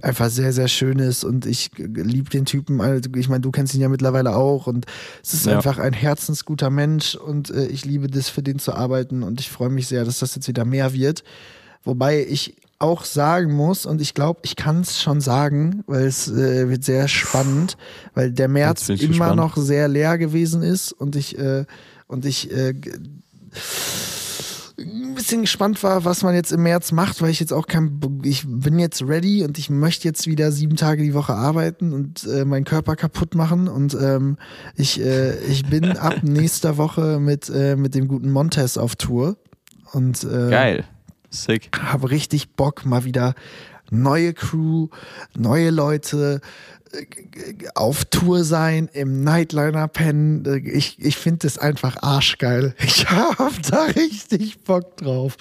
[0.02, 2.80] einfach sehr sehr schön ist und ich liebe den Typen.
[2.80, 4.86] Also, Ich meine, du kennst ihn ja mittlerweile auch und
[5.22, 5.56] es ist Ja.
[5.56, 9.50] einfach ein herzensguter Mensch und äh, ich liebe das für den zu arbeiten und ich
[9.50, 11.22] freue mich sehr, dass das jetzt wieder mehr wird.
[11.84, 16.28] Wobei ich auch sagen muss, und ich glaube, ich kann es schon sagen, weil es
[16.28, 17.76] äh, wird sehr spannend,
[18.14, 19.36] weil der März immer gespannt.
[19.36, 21.64] noch sehr leer gewesen ist und ich äh,
[22.06, 22.74] und ich äh,
[25.20, 28.44] bisschen gespannt war, was man jetzt im März macht, weil ich jetzt auch kein, ich
[28.46, 32.46] bin jetzt ready und ich möchte jetzt wieder sieben Tage die Woche arbeiten und äh,
[32.46, 34.38] meinen Körper kaputt machen und ähm,
[34.76, 39.36] ich, äh, ich bin ab nächster Woche mit, äh, mit dem guten Montes auf Tour
[39.92, 40.84] und äh, Geil.
[41.28, 41.68] Sick.
[41.78, 43.34] habe richtig Bock, mal wieder
[43.90, 44.88] neue Crew,
[45.36, 46.40] neue Leute
[46.92, 47.06] äh,
[47.74, 50.44] auf Tour sein, im Nightliner pennen.
[50.44, 52.74] Äh, Ich, ich finde das einfach arschgeil.
[52.84, 55.36] Ich habe da richtig Bock drauf.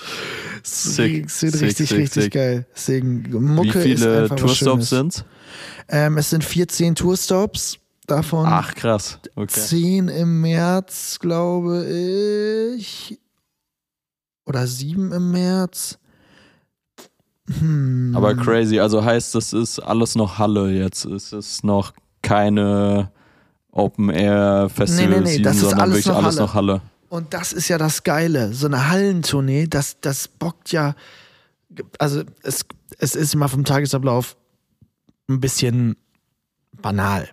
[0.64, 2.34] Es Sick, es wird sick, richtig, sick, richtig sick.
[2.34, 2.66] geil.
[2.76, 5.24] Deswegen, Mucke Wie viele Tourstops sind's?
[5.88, 9.20] Ähm, es sind 14 Tourstops, davon Ach, krass.
[9.36, 9.60] Okay.
[9.60, 11.86] 10 im März, glaube
[12.78, 13.20] ich.
[14.46, 15.98] oder sieben im März.
[17.58, 18.14] Hm.
[18.16, 21.06] Aber crazy, also heißt, das ist alles noch Halle jetzt.
[21.06, 23.12] Es ist noch keine
[23.72, 26.46] Open Air Festivals, nee, nee, nee, das ist sondern alles noch alles Halle.
[26.46, 26.82] noch Halle.
[27.10, 28.54] Und das ist ja das Geile.
[28.54, 30.96] So eine Hallentournee, das, das bockt ja.
[31.98, 32.66] Also, es,
[33.00, 34.38] es ist immer vom Tagesablauf
[35.28, 35.96] ein bisschen
[36.82, 37.30] banal.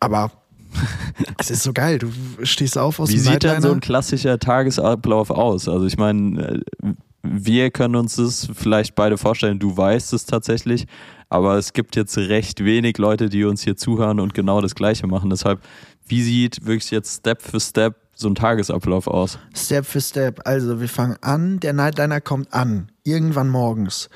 [0.00, 0.32] Aber
[1.38, 1.98] es ist so geil.
[1.98, 2.10] Du
[2.42, 5.68] stehst auf aus Wie dem sieht denn so ein klassischer Tagesablauf aus?
[5.68, 9.58] Also, ich meine, äh, wir können uns das vielleicht beide vorstellen.
[9.58, 10.86] Du weißt es tatsächlich.
[11.28, 15.06] Aber es gibt jetzt recht wenig Leute, die uns hier zuhören und genau das Gleiche
[15.06, 15.30] machen.
[15.30, 15.60] Deshalb,
[16.06, 19.38] wie sieht wirklich jetzt Step für Step so ein Tagesablauf aus?
[19.54, 20.42] Step für Step.
[20.44, 21.58] Also, wir fangen an.
[21.60, 22.90] Der Nightliner kommt an.
[23.04, 24.10] Irgendwann morgens.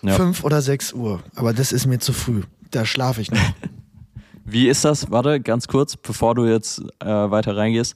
[0.00, 0.14] Ja.
[0.14, 1.22] Fünf oder sechs Uhr.
[1.34, 2.42] Aber das ist mir zu früh.
[2.70, 3.38] Da schlafe ich noch.
[4.44, 5.10] wie ist das?
[5.10, 7.94] Warte, ganz kurz, bevor du jetzt äh, weiter reingehst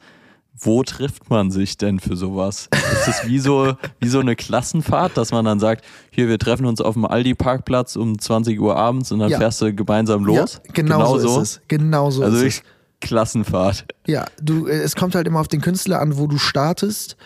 [0.59, 2.69] wo trifft man sich denn für sowas?
[2.73, 6.67] Ist es wie so, wie so eine Klassenfahrt, dass man dann sagt, hier, wir treffen
[6.67, 9.39] uns auf dem Aldi-Parkplatz um 20 Uhr abends und dann ja.
[9.39, 10.61] fährst du gemeinsam los?
[10.65, 11.61] Ja, genau, genau so, ist es.
[11.69, 12.63] Genau so also ist es.
[13.01, 13.85] Klassenfahrt.
[14.07, 17.17] Ja, du, äh, es kommt halt immer auf den Künstler an, wo du startest.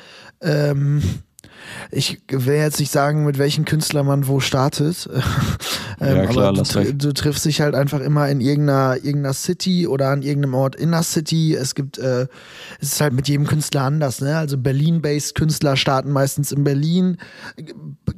[0.41, 1.03] Ähm,
[1.91, 5.09] ich will jetzt nicht sagen, mit welchem Künstler man wo startet.
[6.01, 9.87] ähm, ja, klar, aber du, du, triffst dich halt einfach immer in irgendeiner, irgendeiner City
[9.87, 11.55] oder an irgendeinem Ort in der City.
[11.55, 12.27] Es gibt, äh,
[12.81, 14.23] es ist halt mit jedem Künstler anders.
[14.23, 14.35] Ne?
[14.37, 17.19] Also Berlin-based Künstler starten meistens in Berlin.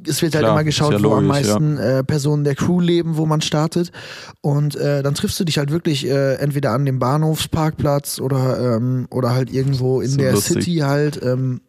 [0.07, 1.99] Es wird halt klar, immer geschaut, ja wo logisch, am meisten ja.
[1.99, 3.91] äh, Personen der Crew leben, wo man startet.
[4.39, 9.07] Und äh, dann triffst du dich halt wirklich äh, entweder an dem Bahnhofsparkplatz oder, ähm,
[9.09, 10.63] oder halt irgendwo in so der lustig.
[10.63, 11.21] City halt.
[11.21, 11.59] Ähm,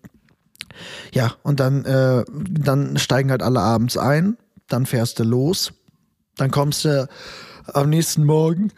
[1.12, 4.37] ja, und dann, äh, dann steigen halt alle abends ein,
[4.68, 5.72] dann fährst du los,
[6.37, 7.09] dann kommst du
[7.73, 8.70] am nächsten Morgen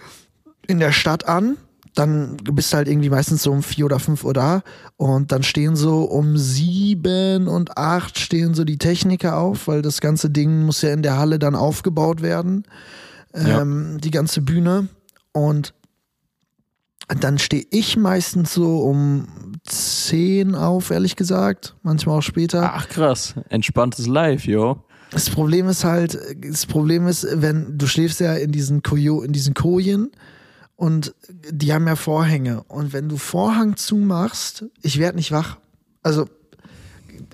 [0.66, 1.56] in der Stadt an,
[1.94, 4.62] dann bist du halt irgendwie meistens so um vier oder fünf Uhr da
[4.96, 10.00] und dann stehen so um sieben und acht stehen so die Techniker auf, weil das
[10.00, 12.64] ganze Ding muss ja in der Halle dann aufgebaut werden,
[13.32, 13.98] ähm, ja.
[13.98, 14.88] die ganze Bühne
[15.32, 15.72] und
[17.08, 19.28] dann stehe ich meistens so um
[19.64, 21.76] 10 auf, ehrlich gesagt.
[21.82, 22.72] Manchmal auch später.
[22.74, 24.82] Ach krass, entspanntes Live, yo.
[25.10, 29.32] Das Problem ist halt, das Problem ist, wenn du schläfst ja in diesen, Kojo, in
[29.32, 30.10] diesen Kojen
[30.74, 31.14] und
[31.50, 32.62] die haben ja Vorhänge.
[32.64, 35.58] Und wenn du Vorhang zumachst, ich werde nicht wach.
[36.02, 36.28] Also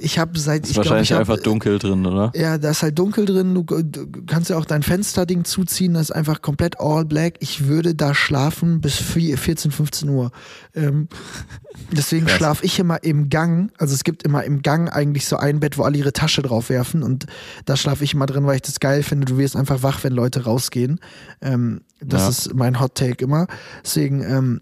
[0.03, 0.65] ich habe seit.
[0.65, 2.33] Ist ich wahrscheinlich glaub, ich hab, einfach dunkel drin, oder?
[2.35, 3.55] Ja, da ist halt dunkel drin.
[3.55, 5.95] Du, du kannst ja auch dein Fensterding zuziehen.
[5.95, 7.35] Das ist einfach komplett all black.
[7.41, 10.31] Ich würde da schlafen bis 14, 15 Uhr.
[10.75, 11.09] Ähm,
[11.93, 13.73] deswegen schlafe ich immer im Gang.
[13.79, 16.69] Also es gibt immer im Gang eigentlich so ein Bett, wo alle ihre Tasche drauf
[16.69, 17.03] werfen.
[17.03, 17.27] Und
[17.65, 19.27] da schlafe ich immer drin, weil ich das geil finde.
[19.27, 21.01] Du wirst einfach wach, wenn Leute rausgehen.
[21.41, 22.29] Ähm, das ja.
[22.29, 23.47] ist mein Hot Take immer.
[23.85, 24.23] Deswegen.
[24.23, 24.61] Ähm,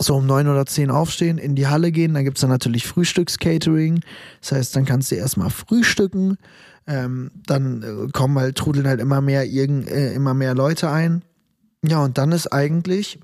[0.00, 2.86] so um neun oder zehn aufstehen, in die Halle gehen, dann gibt es dann natürlich
[2.86, 4.00] Frühstückscatering.
[4.40, 6.38] Das heißt, dann kannst du erstmal frühstücken,
[6.86, 11.22] ähm, dann äh, kommen halt, trudeln halt immer mehr, irgend, äh, immer mehr Leute ein.
[11.84, 13.20] Ja, und dann ist eigentlich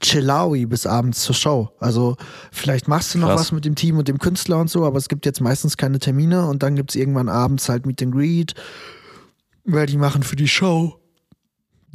[0.00, 1.70] Chillawi bis abends zur Show.
[1.80, 2.16] Also
[2.52, 3.40] vielleicht machst du noch Krass.
[3.40, 5.98] was mit dem Team und dem Künstler und so, aber es gibt jetzt meistens keine
[5.98, 8.54] Termine und dann gibt es irgendwann abends halt Meet and Greet,
[9.64, 11.00] weil die machen für die Show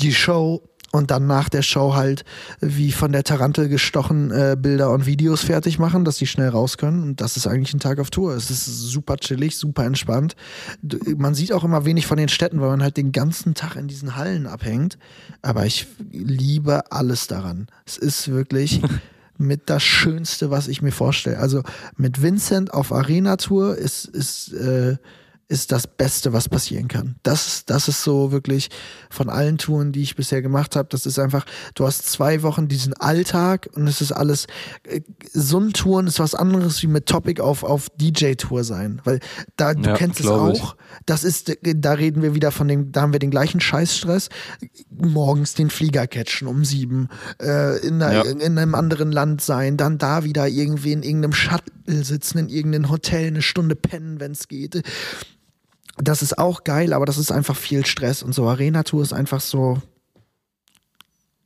[0.02, 2.26] die Show und dann nach der Show halt
[2.60, 6.78] wie von der Tarantel gestochen äh, Bilder und Videos fertig machen, dass die schnell raus
[6.78, 7.04] können.
[7.04, 8.34] Und das ist eigentlich ein Tag auf Tour.
[8.34, 10.36] Es ist super chillig, super entspannt.
[11.16, 13.88] Man sieht auch immer wenig von den Städten, weil man halt den ganzen Tag in
[13.88, 14.98] diesen Hallen abhängt.
[15.42, 17.68] Aber ich liebe alles daran.
[17.86, 18.82] Es ist wirklich
[19.38, 21.40] mit das Schönste, was ich mir vorstelle.
[21.40, 21.64] Also
[21.96, 24.98] mit Vincent auf Arena-Tour ist, ist äh,
[25.52, 27.16] ist das Beste, was passieren kann.
[27.24, 28.70] Das, das ist so wirklich
[29.10, 32.70] von allen Touren, die ich bisher gemacht habe, das ist einfach, du hast zwei Wochen
[32.70, 34.48] diesen Alltag und es ist alles,
[34.84, 35.02] äh,
[35.34, 39.20] so ein Touren ist was anderes wie mit Topic auf, auf DJ-Tour sein, weil
[39.58, 40.64] da, du ja, kennst es auch, ich.
[41.06, 44.30] das ist, da reden wir wieder von dem, da haben wir den gleichen Scheißstress,
[44.90, 47.10] morgens den Flieger catchen um sieben,
[47.42, 48.32] äh, in, einer, ja.
[48.32, 52.90] in einem anderen Land sein, dann da wieder irgendwie in irgendeinem Shuttle sitzen, in irgendeinem
[52.90, 54.82] Hotel eine Stunde pennen, wenn es geht
[56.02, 58.48] das ist auch geil, aber das ist einfach viel Stress und so.
[58.48, 59.82] Arena-Tour ist einfach so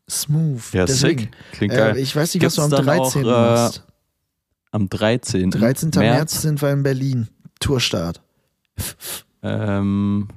[0.10, 0.62] smooth.
[0.74, 1.32] Ja, Deswegen, sick.
[1.52, 1.98] Klingt äh, geil.
[1.98, 3.26] Ich weiß nicht, Gibt's was du am 13.
[3.26, 3.84] Auch, äh, machst.
[4.72, 5.52] Am 13.
[5.52, 5.90] 13.
[5.90, 5.96] März?
[5.96, 7.28] März sind wir in Berlin.
[7.60, 8.22] Tourstart.
[9.42, 10.28] Ähm,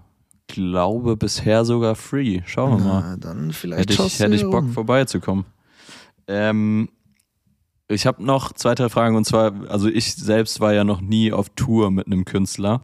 [0.46, 2.42] glaube bisher sogar free.
[2.46, 3.16] Schauen wir Na, mal.
[3.18, 4.72] Dann vielleicht hätte ich, hätte ich Bock um.
[4.72, 5.44] vorbeizukommen.
[6.26, 6.88] Ähm,
[7.88, 11.32] ich habe noch zwei, drei Fragen und zwar, also ich selbst war ja noch nie
[11.32, 12.82] auf Tour mit einem Künstler.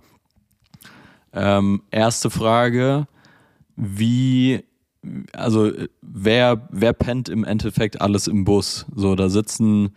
[1.34, 3.06] Ähm, erste Frage,
[3.76, 4.64] wie,
[5.32, 8.86] also wer, wer pennt im Endeffekt alles im Bus?
[8.94, 9.90] So, da sitzen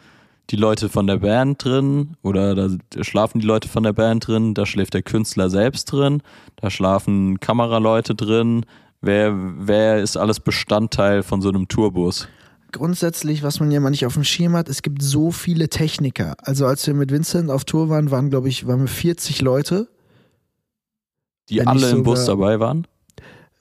[0.50, 4.54] die Leute von der Band drin oder da schlafen die Leute von der Band drin,
[4.54, 6.21] da schläft der Künstler selbst drin,
[6.56, 8.65] da schlafen Kameraleute drin.
[9.02, 12.28] Wer, wer ist alles Bestandteil von so einem Tourbus?
[12.71, 16.36] Grundsätzlich, was man ja mal nicht auf dem Schirm hat, es gibt so viele Techniker.
[16.41, 19.88] Also als wir mit Vincent auf Tour waren, waren glaube ich, waren wir 40 Leute.
[21.49, 22.88] Die alle im Bus dabei waren?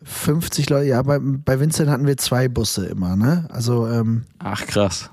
[0.03, 3.47] 50 Leute, ja, bei, bei Vincent hatten wir zwei Busse immer, ne?
[3.49, 5.11] Also, ähm, Ach krass.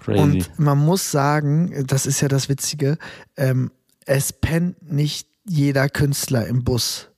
[0.00, 0.20] Crazy.
[0.20, 2.96] Und man muss sagen, das ist ja das Witzige,
[3.36, 3.70] ähm,
[4.06, 7.08] es pennt nicht jeder Künstler im Bus.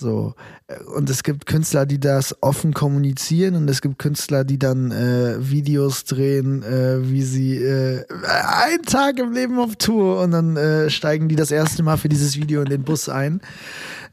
[0.00, 0.34] So.
[0.96, 5.36] Und es gibt Künstler, die das offen kommunizieren und es gibt Künstler, die dann äh,
[5.38, 10.88] Videos drehen, äh, wie sie äh, einen Tag im Leben auf Tour und dann äh,
[10.88, 13.42] steigen die das erste Mal für dieses Video in den Bus ein.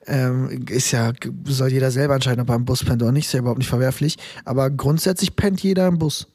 [0.05, 1.13] Ähm, ist ja,
[1.45, 3.69] soll jeder selber entscheiden, ob er im Bus pennt oder nicht, ist ja überhaupt nicht
[3.69, 4.17] verwerflich.
[4.43, 6.27] Aber grundsätzlich pennt jeder im Bus.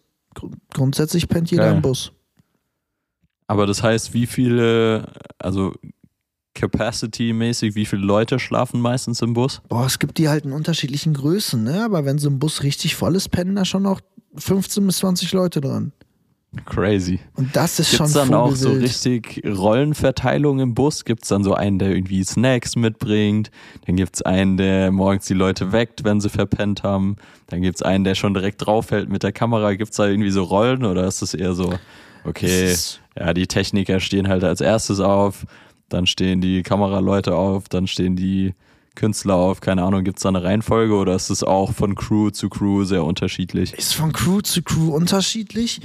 [0.73, 1.77] Grundsätzlich pennt jeder Geil.
[1.77, 2.13] im Bus.
[3.49, 5.75] Aber das heißt, wie viele, also
[6.55, 9.63] Capacity-mäßig, wie viele Leute schlafen meistens im Bus?
[9.69, 11.85] Boah, es gibt die halt in unterschiedlichen Größen, ne?
[11.85, 14.01] Aber wenn so ein Bus richtig voll ist, pennen da schon noch
[14.37, 15.93] 15 bis 20 Leute dran.
[16.67, 17.19] Crazy.
[17.35, 21.07] Und das ist Gibt's schon dann auch so richtig Rollenverteilung im Bus?
[21.07, 23.51] Gibt es dann so einen, der irgendwie Snacks mitbringt?
[23.87, 27.17] Dann gibt es einen, der morgens die Leute weckt, wenn sie verpennt haben.
[27.47, 29.73] Dann gibt es einen, der schon direkt draufhält mit der Kamera.
[29.73, 31.73] Gibt es da irgendwie so Rollen oder ist das eher so,
[32.27, 32.75] okay,
[33.19, 35.47] ja, die Techniker stehen halt als erstes auf,
[35.93, 38.55] dann stehen die Kameraleute auf, dann stehen die
[38.95, 39.61] Künstler auf?
[39.61, 42.85] Keine Ahnung, gibt es da eine Reihenfolge oder ist es auch von Crew zu Crew
[42.85, 43.73] sehr unterschiedlich?
[43.75, 45.81] Ist von Crew zu Crew unterschiedlich.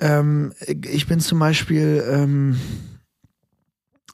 [0.00, 2.56] Ähm, ich bin zum Beispiel, ähm,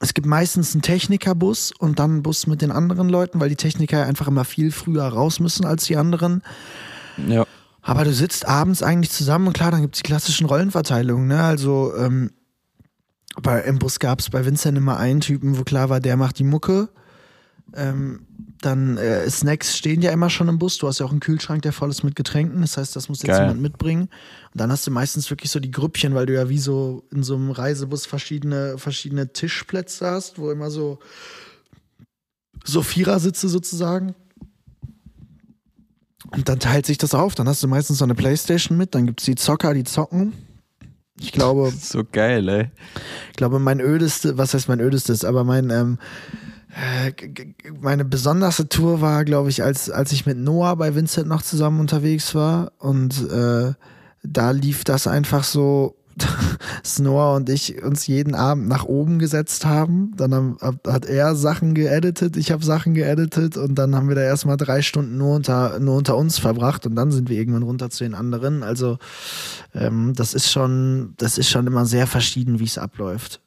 [0.00, 3.56] es gibt meistens einen Technikerbus und dann einen Bus mit den anderen Leuten, weil die
[3.56, 6.42] Techniker einfach immer viel früher raus müssen als die anderen.
[7.28, 7.46] Ja.
[7.82, 11.28] Aber du sitzt abends eigentlich zusammen und klar, dann gibt es die klassischen Rollenverteilungen.
[11.28, 11.42] Ne?
[11.42, 12.30] Also ähm,
[13.40, 16.38] bei, im Bus gab es bei Vincent immer einen Typen, wo klar war, der macht
[16.38, 16.88] die Mucke
[17.74, 18.26] ähm,
[18.60, 20.78] dann äh, Snacks stehen ja immer schon im Bus.
[20.78, 22.60] Du hast ja auch einen Kühlschrank, der voll ist mit Getränken.
[22.60, 23.42] Das heißt, das muss jetzt Geil.
[23.42, 24.02] jemand mitbringen.
[24.02, 27.22] Und dann hast du meistens wirklich so die Grüppchen, weil du ja wie so in
[27.22, 30.98] so einem Reisebus verschiedene, verschiedene Tischplätze hast, wo immer so,
[32.64, 34.14] so Vierersitze sozusagen.
[36.32, 37.34] Und dann teilt sich das auf.
[37.34, 38.94] Dann hast du meistens so eine Playstation mit.
[38.94, 40.32] Dann gibt es die Zocker, die zocken.
[41.20, 41.72] Ich glaube.
[41.80, 42.70] So geil, ey.
[43.30, 45.98] Ich glaube, mein ödestes, was heißt mein ödestes, aber mein, ähm,
[46.70, 47.12] äh,
[47.80, 51.80] meine besonderste Tour war, glaube ich, als, als ich mit Noah bei Vincent noch zusammen
[51.80, 52.72] unterwegs war.
[52.78, 53.72] Und äh,
[54.22, 55.96] da lief das einfach so,
[56.98, 60.12] Noah und ich uns jeden Abend nach oben gesetzt haben.
[60.16, 64.22] Dann haben, hat er Sachen geeditet, ich habe Sachen geeditet und dann haben wir da
[64.22, 67.90] erstmal drei Stunden nur unter, nur unter uns verbracht und dann sind wir irgendwann runter
[67.90, 68.62] zu den anderen.
[68.62, 68.98] Also
[69.74, 73.40] ähm, das ist schon, das ist schon immer sehr verschieden, wie es abläuft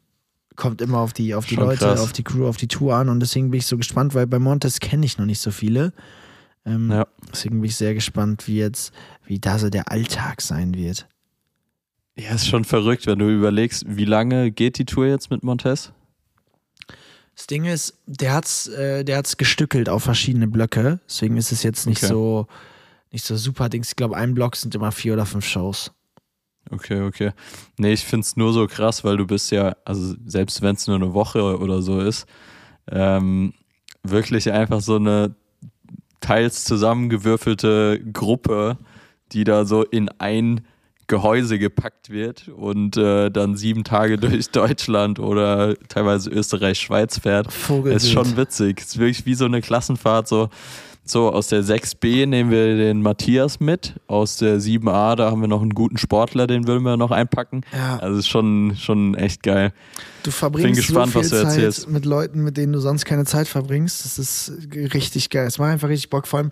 [0.55, 1.99] kommt immer auf die, auf die Leute, krass.
[1.99, 4.37] auf die Crew, auf die Tour an und deswegen bin ich so gespannt, weil bei
[4.37, 5.93] Montes kenne ich noch nicht so viele.
[6.65, 7.07] Ähm, ja.
[7.31, 8.93] Deswegen bin ich sehr gespannt, wie jetzt,
[9.25, 11.07] wie da so der Alltag sein wird.
[12.15, 15.91] Ja, ist schon verrückt, wenn du überlegst, wie lange geht die Tour jetzt mit Montes?
[17.35, 21.63] Das Ding ist, der hat's, äh, der hat's gestückelt auf verschiedene Blöcke, deswegen ist es
[21.63, 22.13] jetzt nicht okay.
[22.13, 22.47] so,
[23.11, 23.89] nicht so super Dings.
[23.89, 25.91] Ich glaube, ein Block sind immer vier oder fünf Shows.
[26.69, 27.31] Okay, okay.
[27.77, 30.87] Nee, ich finde es nur so krass, weil du bist ja, also selbst wenn es
[30.87, 32.25] nur eine Woche oder so ist,
[32.89, 33.53] ähm,
[34.03, 35.35] wirklich einfach so eine
[36.21, 38.77] teils zusammengewürfelte Gruppe,
[39.31, 40.65] die da so in ein
[41.07, 47.51] Gehäuse gepackt wird und äh, dann sieben Tage durch Deutschland oder teilweise Österreich, Schweiz fährt.
[47.51, 47.97] Vogelwild.
[47.97, 48.79] Ist schon witzig.
[48.79, 50.49] Ist wirklich wie so eine Klassenfahrt, so
[51.05, 53.95] so, aus der 6b nehmen wir den Matthias mit.
[54.07, 57.61] Aus der 7a, da haben wir noch einen guten Sportler, den würden wir noch einpacken.
[57.73, 57.97] Ja.
[57.97, 59.73] Also ist schon, schon echt geil.
[60.23, 61.81] Du verbringst Bin gespannt, so viel was du erzählst.
[61.81, 64.05] Zeit mit Leuten, mit denen du sonst keine Zeit verbringst.
[64.05, 65.45] Das ist richtig geil.
[65.45, 66.27] Es macht einfach richtig Bock.
[66.27, 66.51] Vor allem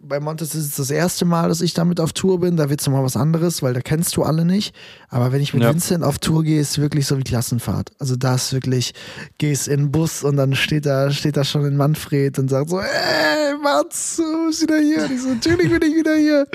[0.00, 2.56] bei Montes ist es das erste Mal, dass ich damit auf Tour bin.
[2.56, 4.74] Da wird es nochmal was anderes, weil da kennst du alle nicht.
[5.08, 5.70] Aber wenn ich mit ja.
[5.70, 7.92] Vincent auf Tour gehe, ist es wirklich so wie Klassenfahrt.
[7.98, 8.94] Also da ist wirklich,
[9.38, 12.70] gehst in den Bus und dann steht da, steht da schon ein Manfred und sagt
[12.70, 15.04] so, ey, Mats, du bist wieder hier.
[15.04, 16.46] Und ich so, natürlich bin ich wieder hier.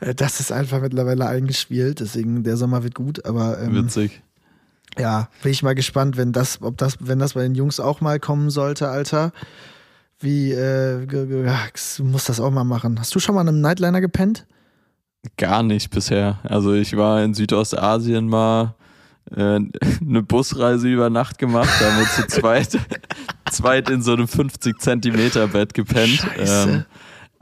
[0.00, 2.00] Äh, das ist einfach mittlerweile eingespielt.
[2.00, 3.60] Deswegen, der Sommer wird gut, aber.
[3.60, 4.22] Ähm, Witzig
[4.98, 8.00] ja, bin ich mal gespannt, wenn das, ob das, wenn das bei den Jungs auch
[8.00, 9.32] mal kommen sollte, Alter.
[10.18, 11.06] Wie, äh,
[12.02, 12.98] muss das auch mal machen.
[12.98, 14.46] Hast du schon mal in einem Nightliner gepennt?
[15.36, 16.38] Gar nicht bisher.
[16.44, 18.74] Also ich war in Südostasien mal
[19.34, 19.60] äh,
[20.00, 22.78] eine Busreise über Nacht gemacht, da haben wir zu zweit,
[23.50, 26.26] zweit in so einem 50 Zentimeter Bett gepennt.
[26.38, 26.84] Ähm,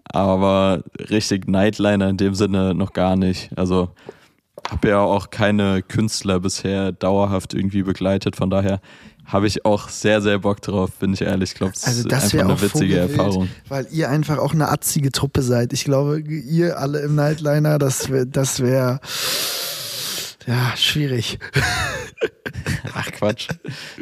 [0.04, 3.50] aber richtig Nightliner in dem Sinne noch gar nicht.
[3.56, 3.90] Also
[4.74, 8.80] habe ja auch keine Künstler bisher dauerhaft irgendwie begleitet, von daher
[9.24, 11.52] habe ich auch sehr, sehr Bock drauf, bin ich ehrlich.
[11.52, 13.48] Ich glaube, es Also ist das einfach wäre eine witzige vogelwild, Erfahrung.
[13.68, 15.72] Weil ihr einfach auch eine atzige Truppe seid.
[15.72, 19.00] Ich glaube, ihr alle im Nightliner, das wäre, das wäre,
[20.46, 21.38] ja, schwierig.
[22.92, 23.48] Ach Quatsch.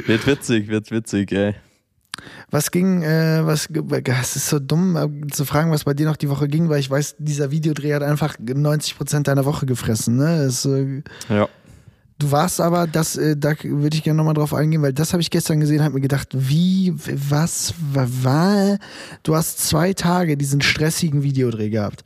[0.07, 1.55] Wird witzig, wird witzig, ey.
[2.51, 3.69] Was ging, äh, was,
[4.21, 6.81] es ist so dumm äh, zu fragen, was bei dir noch die Woche ging, weil
[6.81, 10.43] ich weiß, dieser Videodreh hat einfach 90 Prozent deiner Woche gefressen, ne?
[10.43, 11.49] Es, äh, Ja.
[12.23, 15.21] Du warst aber, das, äh, da würde ich gerne nochmal drauf eingehen, weil das habe
[15.21, 18.79] ich gestern gesehen, habe mir gedacht, wie, was, wa- war?
[19.25, 22.05] Du hast zwei Tage diesen stressigen Videodreh gehabt.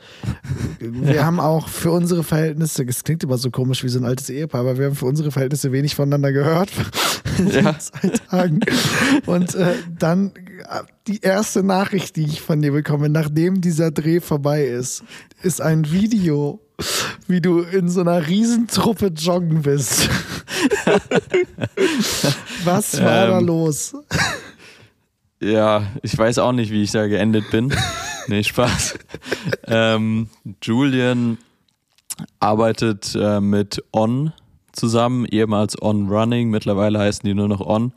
[0.81, 4.31] Wir haben auch für unsere Verhältnisse, es klingt immer so komisch wie so ein altes
[4.31, 6.71] Ehepaar, aber wir haben für unsere Verhältnisse wenig voneinander gehört.
[7.53, 7.79] Ja.
[7.79, 8.61] zwei Tagen.
[9.27, 10.33] Und äh, dann
[11.07, 15.05] die erste Nachricht, die ich von dir bekomme, nachdem dieser Dreh vorbei ist,
[15.43, 16.61] ist ein Video,
[17.27, 20.09] wie du in so einer Riesentruppe joggen bist.
[22.65, 23.95] Was war da Ähm, los?
[25.41, 27.75] Ja, ich weiß auch nicht, wie ich da geendet bin.
[28.29, 28.99] nee, Spaß.
[29.67, 30.29] ähm,
[30.63, 31.39] Julian
[32.41, 34.33] arbeitet äh, mit On
[34.73, 37.93] zusammen, ehemals On Running, mittlerweile heißen die nur noch On.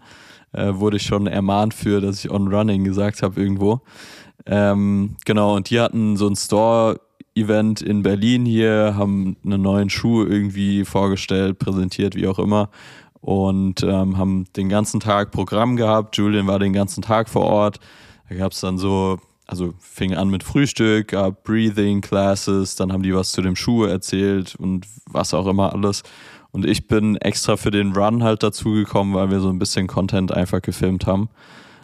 [0.51, 3.81] Äh, wurde ich schon ermahnt für, dass ich On Running gesagt habe irgendwo.
[4.45, 6.35] Ähm, genau, und die hatten so ein
[7.39, 12.69] Store-Event in Berlin hier, haben einen neuen Schuh irgendwie vorgestellt, präsentiert, wie auch immer.
[13.21, 16.15] Und ähm, haben den ganzen Tag Programm gehabt.
[16.17, 17.79] Julian war den ganzen Tag vor Ort.
[18.29, 23.03] Da gab es dann so, also fing an mit Frühstück, gab Breathing Classes, dann haben
[23.03, 26.03] die was zu dem Schuh erzählt und was auch immer alles.
[26.51, 30.31] Und ich bin extra für den Run halt dazugekommen, weil wir so ein bisschen Content
[30.31, 31.29] einfach gefilmt haben.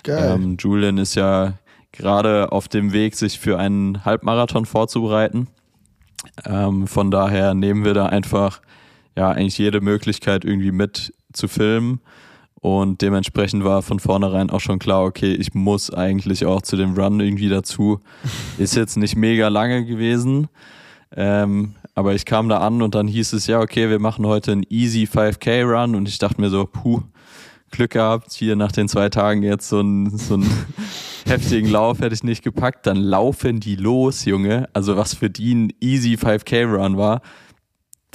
[0.04, 0.36] Geil.
[0.36, 1.56] Ähm, Julian ist ja
[1.96, 5.48] gerade auf dem Weg, sich für einen Halbmarathon vorzubereiten.
[6.46, 8.62] Ähm, von daher nehmen wir da einfach
[9.16, 12.02] ja eigentlich jede Möglichkeit irgendwie mit zu filmen.
[12.56, 16.96] Und dementsprechend war von vornherein auch schon klar, okay, ich muss eigentlich auch zu dem
[16.96, 18.00] Run irgendwie dazu.
[18.58, 20.48] Ist jetzt nicht mega lange gewesen.
[21.16, 24.52] Ähm, aber ich kam da an und dann hieß es, ja, okay, wir machen heute
[24.52, 27.02] einen easy 5K Run und ich dachte mir so, puh,
[27.76, 30.50] Glück gehabt, hier nach den zwei Tagen jetzt so einen, so einen
[31.26, 32.86] heftigen Lauf hätte ich nicht gepackt.
[32.88, 34.70] Dann laufen die los, Junge.
[34.74, 37.22] Also was für die ein easy 5K Run war.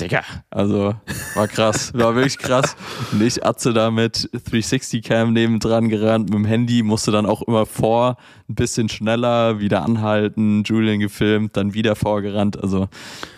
[0.00, 0.94] Digga, also
[1.34, 2.74] war krass, war wirklich krass.
[3.12, 7.42] Und ich Atze da mit 360 Cam nebendran gerannt, mit dem Handy, musste dann auch
[7.42, 8.16] immer vor,
[8.48, 12.62] ein bisschen schneller, wieder anhalten, Julian gefilmt, dann wieder vorgerannt.
[12.62, 12.88] Also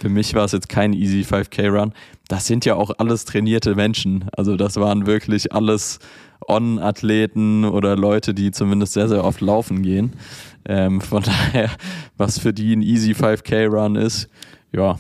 [0.01, 1.93] für mich war es jetzt kein easy 5K Run.
[2.29, 4.27] Das sind ja auch alles trainierte Menschen.
[4.37, 5.99] Also das waren wirklich alles
[6.47, 10.13] On-Athleten oder Leute, die zumindest sehr, sehr oft laufen gehen.
[10.65, 11.71] Ähm, von daher,
[12.17, 14.29] was für die ein easy 5K Run ist,
[14.73, 14.99] ja,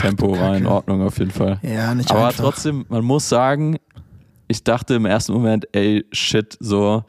[0.00, 0.66] Tempo war in.
[0.66, 1.58] Ordnung auf jeden Fall.
[1.62, 2.44] Ja, nicht Aber einfach.
[2.44, 3.78] trotzdem, man muss sagen,
[4.46, 7.04] ich dachte im ersten Moment, ey, shit, so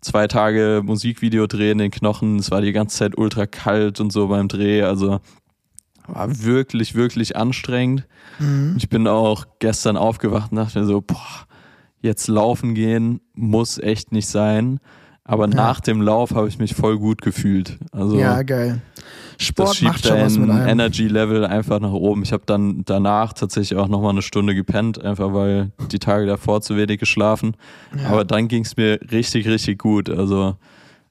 [0.00, 4.12] zwei Tage Musikvideo drehen in den Knochen, es war die ganze Zeit ultra kalt und
[4.12, 5.20] so beim Dreh, also
[6.06, 8.06] war wirklich, wirklich anstrengend.
[8.38, 8.74] Mhm.
[8.76, 11.46] Ich bin auch gestern aufgewacht und dachte mir so, boah,
[12.00, 14.80] jetzt laufen gehen muss echt nicht sein.
[15.24, 17.78] Aber nach dem Lauf habe ich mich voll gut gefühlt.
[17.92, 18.82] Also Ja, geil.
[19.38, 20.68] Das Sport schiebt macht schon was mit dein einem.
[20.68, 22.22] Energy-Level einfach nach oben.
[22.22, 26.60] Ich habe dann danach tatsächlich auch nochmal eine Stunde gepennt, einfach weil die Tage davor
[26.60, 27.56] zu wenig geschlafen.
[27.96, 28.08] Ja.
[28.10, 30.10] Aber dann ging es mir richtig, richtig gut.
[30.10, 30.56] Also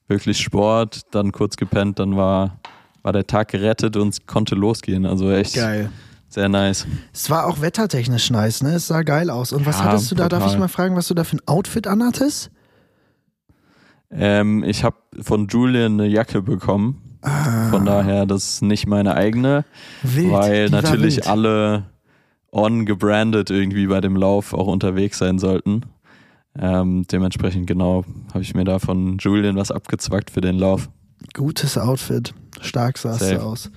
[0.08, 2.60] wirklich Sport, dann kurz gepennt, dann war,
[3.02, 5.06] war der Tag gerettet und es konnte losgehen.
[5.06, 5.90] Also echt Geil.
[6.30, 6.86] sehr nice.
[7.14, 8.76] Es war auch wettertechnisch nice, ne?
[8.76, 9.54] Es sah geil aus.
[9.54, 10.28] Und was Ja, hattest du da?
[10.30, 10.54] Darf total.
[10.56, 12.52] ich mal fragen, was du da für ein Outfit anhattest?
[14.12, 17.11] Ähm, ich habe von Julian eine Jacke bekommen.
[17.70, 19.66] Von daher, das ist nicht meine eigene.
[20.02, 20.32] Wild.
[20.32, 21.28] weil natürlich wild.
[21.28, 21.84] alle
[22.52, 25.84] on gebrandet irgendwie bei dem Lauf auch unterwegs sein sollten.
[26.60, 28.04] Ähm, dementsprechend genau
[28.34, 30.90] habe ich mir da von Julian was abgezwackt für den Lauf.
[31.34, 32.34] Gutes Outfit.
[32.60, 33.36] Stark sahst Safe.
[33.36, 33.72] du aus.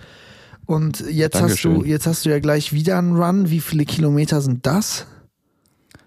[0.67, 3.51] Und jetzt hast, du, jetzt hast du ja gleich wieder einen Run.
[3.51, 5.07] Wie viele Kilometer sind das?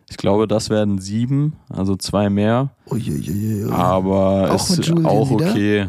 [0.10, 2.72] Ich glaube, das werden sieben, also zwei mehr.
[2.90, 3.70] Uiuiui.
[3.72, 5.88] Aber Auch ist auch okay.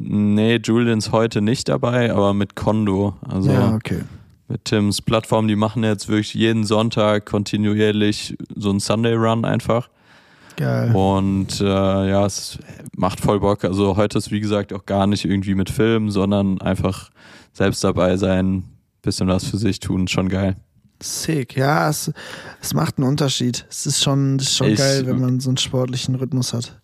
[0.00, 3.16] Nee, Julian ist heute nicht dabei, aber mit Kondo.
[3.26, 4.02] Also ja, okay.
[4.48, 9.88] mit Tims Plattform, die machen jetzt wirklich jeden Sonntag kontinuierlich so einen Sunday Run einfach.
[10.56, 10.94] Geil.
[10.94, 12.58] Und äh, ja, es
[12.96, 13.64] macht voll Bock.
[13.64, 17.10] Also heute ist wie gesagt auch gar nicht irgendwie mit Film, sondern einfach
[17.52, 18.64] selbst dabei sein,
[19.02, 20.56] bisschen was für sich tun, schon geil.
[21.02, 21.56] Sick.
[21.56, 22.10] Ja, es,
[22.62, 23.66] es macht einen Unterschied.
[23.68, 26.80] Es ist schon, es ist schon Ich- geil, wenn man so einen sportlichen Rhythmus hat.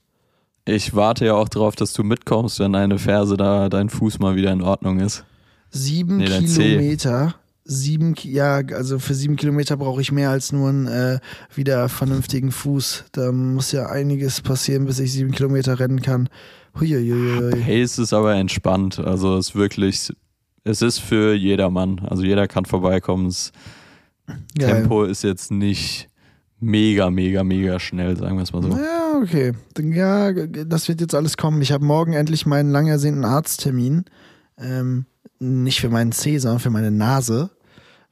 [0.65, 4.37] Ich warte ja auch drauf, dass du mitkommst, wenn eine Ferse da dein Fuß mal
[4.37, 5.25] wieder in Ordnung ist.
[5.71, 6.27] Sieben Nee.
[6.27, 7.35] Kilometer
[7.65, 11.19] sieben, ja, also für sieben Kilometer brauche ich mehr als nur einen äh,
[11.55, 13.05] wieder vernünftigen Fuß.
[13.13, 16.29] Da muss ja einiges passieren, bis ich sieben Kilometer rennen kann.
[16.79, 17.51] Huiuiui.
[17.63, 18.99] Pace ist aber entspannt.
[18.99, 20.13] Also es ist wirklich,
[20.65, 22.01] es ist für jedermann.
[22.01, 23.27] Also jeder kann vorbeikommen.
[23.27, 23.53] Das
[24.59, 24.83] Geil.
[24.83, 26.09] Tempo ist jetzt nicht
[26.63, 28.69] mega, mega, mega schnell, sagen wir es mal so.
[28.71, 29.53] Ja, okay.
[29.79, 31.61] Ja, das wird jetzt alles kommen.
[31.61, 34.05] Ich habe morgen endlich meinen lang ersehnten Arzttermin.
[34.59, 35.07] Ähm,
[35.39, 37.51] nicht für meinen Zeh, sondern für meine Nase.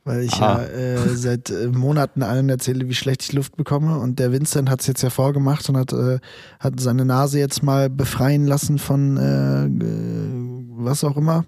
[0.03, 0.63] Weil ich Ah.
[0.63, 3.99] ja äh, seit äh, Monaten allen erzähle, wie schlecht ich Luft bekomme.
[3.99, 6.19] Und der Vincent hat es jetzt ja vorgemacht und hat, äh,
[6.59, 10.31] hat seine Nase jetzt mal befreien lassen von äh, äh,
[10.85, 11.45] was auch immer.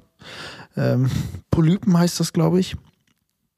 [0.76, 1.10] Ähm,
[1.50, 2.76] Polypen heißt das, glaube ich.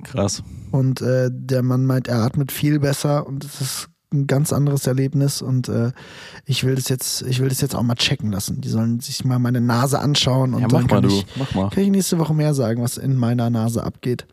[0.03, 0.43] Krass.
[0.71, 4.87] Und äh, der Mann meint, er atmet viel besser und es ist ein ganz anderes
[4.87, 5.93] Erlebnis und äh,
[6.45, 8.61] ich will das jetzt, ich will das jetzt auch mal checken lassen.
[8.61, 11.17] Die sollen sich mal meine Nase anschauen und ja, dann mach mal kann du.
[11.17, 11.71] ich, mal.
[11.71, 14.27] kann ich nächste Woche mehr sagen, was in meiner Nase abgeht.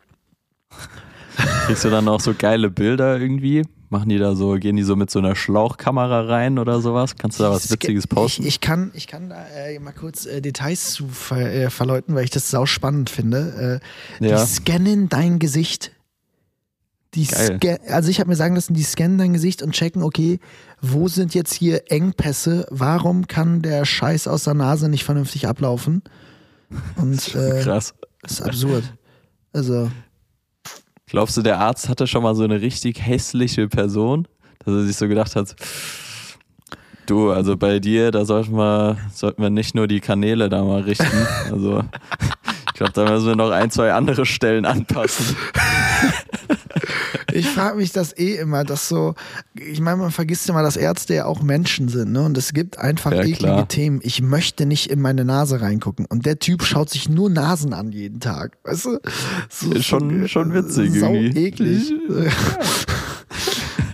[1.66, 3.64] Kriegst du dann auch so geile Bilder irgendwie?
[3.92, 7.14] Machen die da so, gehen die so mit so einer Schlauchkamera rein oder sowas?
[7.16, 8.40] Kannst du da was Witziges posten?
[8.40, 12.14] Ich, ich, kann, ich kann da äh, mal kurz äh, Details zu ver äh, verleuten,
[12.14, 13.80] weil ich das sau spannend finde.
[14.18, 14.42] Äh, ja.
[14.42, 15.92] Die scannen dein Gesicht.
[17.12, 17.28] Die
[17.86, 20.40] also ich habe mir sagen lassen, die scannen dein Gesicht und checken, okay,
[20.80, 22.66] wo sind jetzt hier Engpässe?
[22.70, 26.00] Warum kann der Scheiß aus der Nase nicht vernünftig ablaufen?
[26.96, 27.92] Und äh, Krass.
[28.22, 28.84] das ist absurd.
[29.52, 29.90] Also,
[31.12, 34.26] Glaubst du, der Arzt hatte schon mal so eine richtig hässliche Person,
[34.64, 35.54] dass er sich so gedacht hat,
[37.04, 40.80] du, also bei dir, da sollten wir, sollten wir nicht nur die Kanäle da mal
[40.80, 41.26] richten.
[41.50, 41.84] Also
[42.68, 45.36] ich glaube, da müssen wir noch ein, zwei andere Stellen anpassen.
[47.32, 49.14] Ich frage mich das eh immer, dass so,
[49.54, 52.22] ich meine, man vergisst immer, dass Ärzte ja auch Menschen sind, ne?
[52.22, 53.68] Und es gibt einfach Ja, eklige klar.
[53.68, 54.00] Themen.
[54.02, 56.06] Ich möchte nicht in meine Nase reingucken.
[56.06, 58.58] Und der Typ schaut sich nur Nasen an jeden Tag.
[58.64, 58.98] Weißt du?
[59.48, 61.46] So, Ist schon- schon witzig sau irgendwie.
[61.46, 61.92] eklig.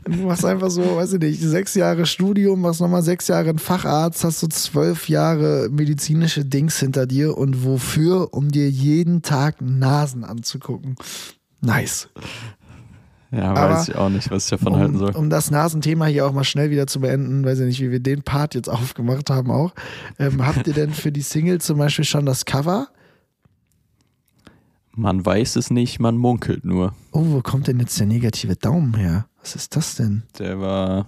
[0.05, 3.59] Du machst einfach so, weiß ich nicht, sechs Jahre Studium, machst nochmal sechs Jahre einen
[3.59, 8.33] Facharzt, hast so zwölf Jahre medizinische Dings hinter dir und wofür?
[8.33, 10.97] Um dir jeden Tag Nasen anzugucken.
[11.61, 12.09] Nice.
[13.31, 15.11] Ja, Aber weiß ich auch nicht, was ich davon halten Um, soll.
[15.17, 18.01] um das Nasenthema hier auch mal schnell wieder zu beenden, weiß ich nicht, wie wir
[18.01, 19.75] den Part jetzt aufgemacht haben auch.
[20.19, 22.89] Ähm, habt ihr denn für die Single zum Beispiel schon das Cover?
[24.93, 26.95] Man weiß es nicht, man munkelt nur.
[27.13, 29.27] Oh, wo kommt denn jetzt der negative Daumen her?
[29.43, 30.25] Was ist das denn?
[30.39, 31.07] Der war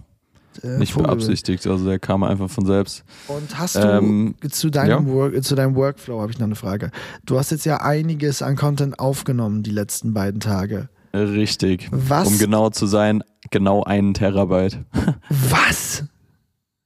[0.63, 1.09] Der nicht Vogel.
[1.09, 3.03] beabsichtigt, also der kam einfach von selbst.
[3.27, 5.13] Und hast du Ähm, zu, deinem ja.
[5.13, 6.91] Work, zu deinem Workflow habe ich noch eine Frage.
[7.25, 10.89] Du hast jetzt ja einiges an Content aufgenommen die letzten beiden Tage.
[11.13, 11.89] Richtig.
[11.91, 12.29] Was?
[12.29, 14.85] Um genau zu sein, genau einen Terabyte.
[15.29, 16.05] Was?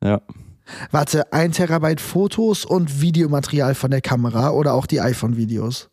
[0.02, 0.22] Ja.
[0.90, 5.90] Warte, ein Terabyte Fotos und Videomaterial von der Kamera oder auch die iPhone-Videos?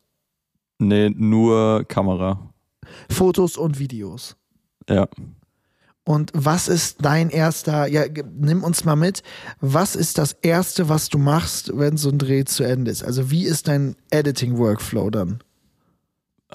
[0.80, 2.54] Nee, nur Kamera.
[3.10, 4.36] Fotos und Videos.
[4.90, 5.08] Ja.
[6.04, 9.22] Und was ist dein erster, ja, nimm uns mal mit,
[9.60, 13.04] was ist das erste, was du machst, wenn so ein Dreh zu Ende ist?
[13.04, 15.44] Also wie ist dein Editing-Workflow dann?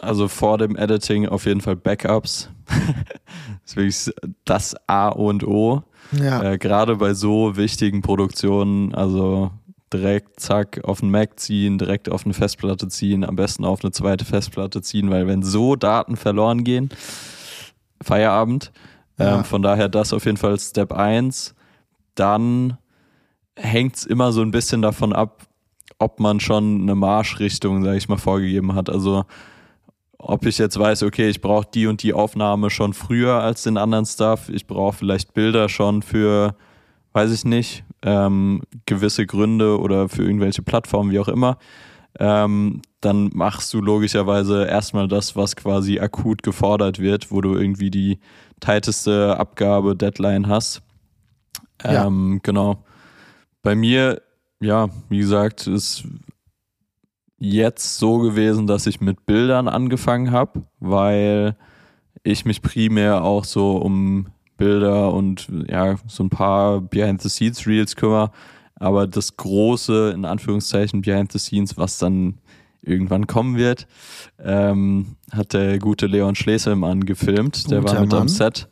[0.00, 2.50] Also vor dem Editing auf jeden Fall Backups.
[2.66, 2.76] das
[3.64, 5.82] ist wirklich das A und O.
[6.12, 9.50] Ja, Äh, Gerade bei so wichtigen Produktionen, also
[9.92, 13.92] direkt zack auf den Mac ziehen, direkt auf eine Festplatte ziehen, am besten auf eine
[13.92, 16.90] zweite Festplatte ziehen, weil wenn so Daten verloren gehen,
[18.02, 18.72] Feierabend.
[19.18, 19.38] Ja.
[19.38, 21.54] Ähm, von daher das auf jeden Fall Step 1.
[22.14, 22.78] Dann
[23.56, 25.46] hängt es immer so ein bisschen davon ab,
[25.98, 28.90] ob man schon eine Marschrichtung, sage ich mal, vorgegeben hat.
[28.90, 29.24] Also
[30.18, 33.76] ob ich jetzt weiß, okay, ich brauche die und die Aufnahme schon früher als den
[33.76, 34.48] anderen Stuff.
[34.48, 36.56] Ich brauche vielleicht Bilder schon für,
[37.12, 41.58] weiß ich nicht, ähm, gewisse Gründe oder für irgendwelche Plattformen, wie auch immer.
[42.18, 47.90] Ähm, dann machst du logischerweise erstmal das, was quasi akut gefordert wird, wo du irgendwie
[47.90, 48.18] die
[48.60, 50.82] tighteste Abgabe, Deadline hast.
[51.84, 52.06] Ja.
[52.06, 52.84] Ähm, genau.
[53.62, 54.22] Bei mir,
[54.60, 56.04] ja, wie gesagt, ist
[57.38, 61.56] jetzt so gewesen, dass ich mit Bildern angefangen habe, weil
[62.22, 64.26] ich mich primär auch so um
[64.56, 68.30] Bilder und ja, so ein paar Behind-the-Scenes-Reels kümmere.
[68.74, 72.38] Aber das große, in Anführungszeichen, Behind-the-Scenes, was dann
[72.82, 73.86] irgendwann kommen wird,
[74.38, 77.70] ähm, hat der gute Leon Schleselmann gefilmt.
[77.70, 78.20] Der Guter war mit Mann.
[78.22, 78.68] am Set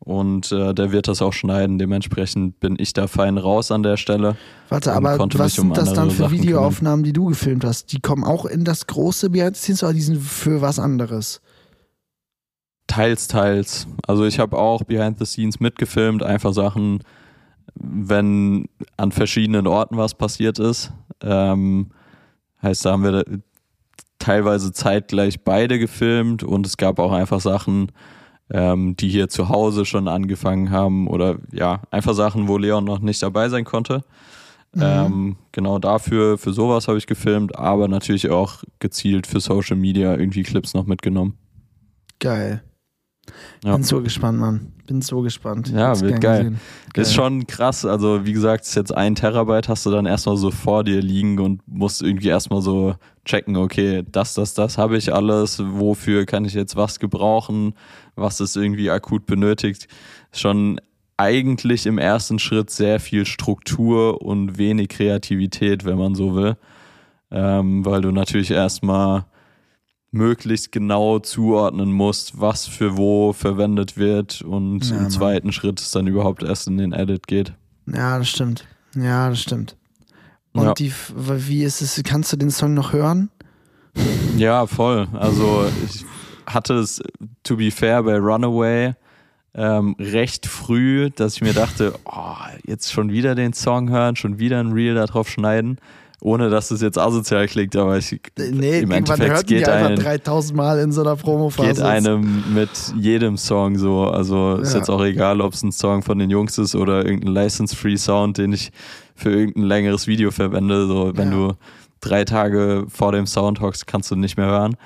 [0.00, 1.78] und äh, der wird das auch schneiden.
[1.78, 4.36] Dementsprechend bin ich da fein raus an der Stelle.
[4.68, 7.92] warte, aber was mich um sind das dann für Sachen Videoaufnahmen, die du gefilmt hast?
[7.92, 11.40] Die kommen auch in das große Behind the Scenes oder die sind für was anderes?
[12.86, 13.86] Teils, teils.
[14.06, 17.00] Also ich habe auch Behind the Scenes mitgefilmt, einfach Sachen,
[17.74, 20.92] wenn an verschiedenen Orten was passiert ist.
[21.20, 21.90] Ähm,
[22.62, 23.24] heißt, da haben wir
[24.18, 27.92] teilweise zeitgleich beide gefilmt und es gab auch einfach Sachen,
[28.50, 33.00] ähm, die hier zu Hause schon angefangen haben oder ja, einfach Sachen, wo Leon noch
[33.00, 34.04] nicht dabei sein konnte.
[34.74, 34.82] Mhm.
[34.82, 40.16] Ähm, genau dafür, für sowas habe ich gefilmt, aber natürlich auch gezielt für Social Media
[40.16, 41.38] irgendwie Clips noch mitgenommen.
[42.20, 42.62] Geil.
[43.64, 43.74] Ja.
[43.74, 44.72] Bin so gespannt, Mann.
[44.86, 45.68] Bin so gespannt.
[45.68, 46.44] Ja, wird geil.
[46.44, 46.56] geil.
[46.96, 47.84] Ist schon krass.
[47.84, 51.38] Also, wie gesagt, ist jetzt ein Terabyte, hast du dann erstmal so vor dir liegen
[51.38, 55.62] und musst irgendwie erstmal so checken, okay, das, das, das habe ich alles.
[55.64, 57.74] Wofür kann ich jetzt was gebrauchen?
[58.16, 59.88] Was ist irgendwie akut benötigt?
[60.32, 60.80] Schon
[61.16, 66.56] eigentlich im ersten Schritt sehr viel Struktur und wenig Kreativität, wenn man so will.
[67.30, 69.26] Ähm, weil du natürlich erstmal
[70.10, 75.10] möglichst genau zuordnen musst, was für wo verwendet wird und ja, im Mann.
[75.10, 77.52] zweiten Schritt es dann überhaupt erst in den Edit geht.
[77.86, 78.66] Ja, das stimmt.
[78.94, 79.76] Ja, das stimmt.
[80.52, 80.74] Und ja.
[80.74, 83.30] die, wie ist es, kannst du den Song noch hören?
[84.36, 85.08] Ja, voll.
[85.12, 86.04] Also ich
[86.46, 87.02] hatte es,
[87.42, 88.94] to be fair, bei Runaway
[89.54, 92.34] ähm, recht früh, dass ich mir dachte, oh,
[92.64, 95.78] jetzt schon wieder den Song hören, schon wieder ein Reel darauf schneiden
[96.20, 100.56] ohne dass es jetzt asozial klingt, aber ich, nee, im Endeffekt hört geht einem 3000
[100.56, 101.74] Mal in so einer Promophase.
[101.74, 104.78] Geht einem mit jedem Song so, also ist ja.
[104.78, 108.38] jetzt auch egal, ob es ein Song von den Jungs ist oder irgendein License-Free Sound,
[108.38, 108.72] den ich
[109.14, 111.48] für irgendein längeres Video verwende, so wenn ja.
[111.48, 111.54] du
[112.00, 114.76] drei Tage vor dem Sound hockst, kannst du nicht mehr hören.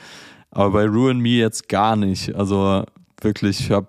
[0.50, 2.34] Aber bei Ruin Me jetzt gar nicht.
[2.34, 2.84] Also
[3.20, 3.88] wirklich, ich habe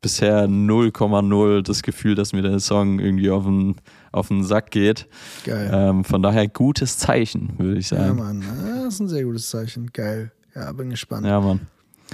[0.00, 3.76] bisher 0,0 das Gefühl, dass mir der Song irgendwie auf den,
[4.16, 5.06] auf den Sack geht.
[5.44, 5.70] Geil.
[5.72, 8.18] Ähm, von daher gutes Zeichen, würde ich sagen.
[8.18, 8.44] Ja, Mann,
[8.84, 9.90] das ist ein sehr gutes Zeichen.
[9.92, 10.32] Geil.
[10.54, 11.26] Ja, bin gespannt.
[11.26, 11.60] Ja, Mann.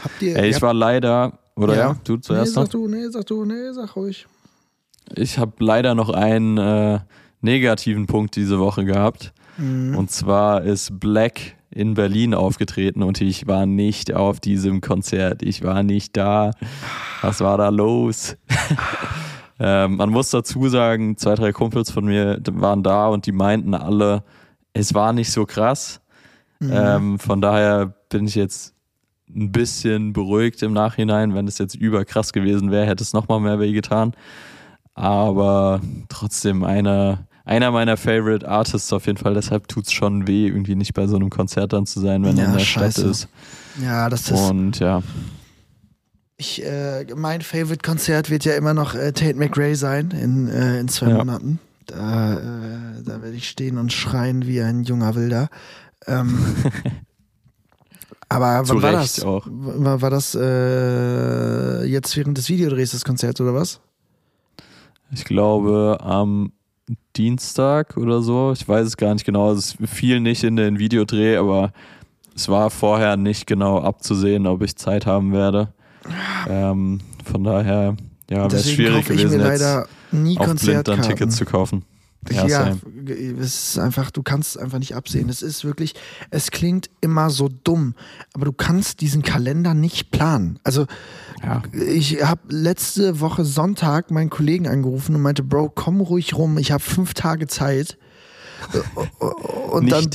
[0.03, 0.37] Habt ihr.
[0.37, 2.57] Ey, ich war leider, oder ja, ja du zuerst?
[2.57, 4.27] Nee, sag du, nee, sag du, nee, sag ruhig.
[5.15, 7.01] Ich habe leider noch einen äh,
[7.41, 9.33] negativen Punkt diese Woche gehabt.
[9.59, 9.97] Mhm.
[9.97, 15.43] Und zwar ist Black in Berlin aufgetreten und ich war nicht auf diesem Konzert.
[15.43, 16.53] Ich war nicht da.
[17.23, 18.37] Was war da los?
[19.59, 23.75] ähm, man muss dazu sagen, zwei, drei Kumpels von mir waren da und die meinten
[23.75, 24.25] alle,
[24.73, 26.01] es war nicht so krass.
[26.61, 26.71] Mhm.
[26.73, 28.75] Ähm, von daher bin ich jetzt
[29.29, 31.35] ein bisschen beruhigt im Nachhinein.
[31.35, 34.13] Wenn es jetzt überkrass gewesen wäre, hätte es nochmal mehr weh getan.
[34.95, 39.35] Aber trotzdem einer einer meiner Favorite Artists auf jeden Fall.
[39.35, 42.37] Deshalb tut es schon weh, irgendwie nicht bei so einem Konzert dann zu sein, wenn
[42.37, 43.01] ja, er in der scheiße.
[43.01, 43.29] Stadt ist.
[43.83, 44.51] Ja, das ist.
[44.51, 45.03] Und ja.
[46.43, 50.81] Ich, äh, mein Favorite Konzert wird ja immer noch äh, Tate McRae sein in, äh,
[50.81, 51.19] in zwei ja.
[51.19, 51.61] Monaten.
[51.87, 55.51] Da, äh, da werde ich stehen und schreien wie ein junger Wilder.
[56.09, 56.37] Ähm,
[58.29, 59.23] aber wann war das?
[59.23, 59.47] Auch.
[59.49, 63.79] War, war das äh, jetzt während des Videodrehs das Konzert oder was?
[65.13, 66.51] Ich glaube am
[67.15, 68.51] Dienstag oder so.
[68.51, 69.53] Ich weiß es gar nicht genau.
[69.53, 71.73] Es fiel nicht in den Videodreh, aber
[72.35, 75.73] es war vorher nicht genau abzusehen, ob ich Zeit haben werde.
[76.49, 77.97] Ähm, von daher,
[78.31, 81.85] ja, wäre es schwierig gewesen, jetzt nie auf blind dann Tickets zu kaufen.
[82.31, 82.77] Ja, ja
[83.41, 85.29] es ist einfach, du kannst es einfach nicht absehen.
[85.29, 85.95] Es ist wirklich,
[86.31, 87.95] es klingt immer so dumm,
[88.33, 90.61] aber du kannst diesen Kalender nicht planen.
[90.63, 90.87] Also
[91.43, 91.63] ja.
[91.73, 96.71] ich habe letzte Woche Sonntag meinen Kollegen angerufen und meinte, Bro, komm ruhig rum, ich
[96.71, 97.99] habe fünf Tage Zeit.
[99.71, 99.93] und nicht.
[99.93, 100.11] dann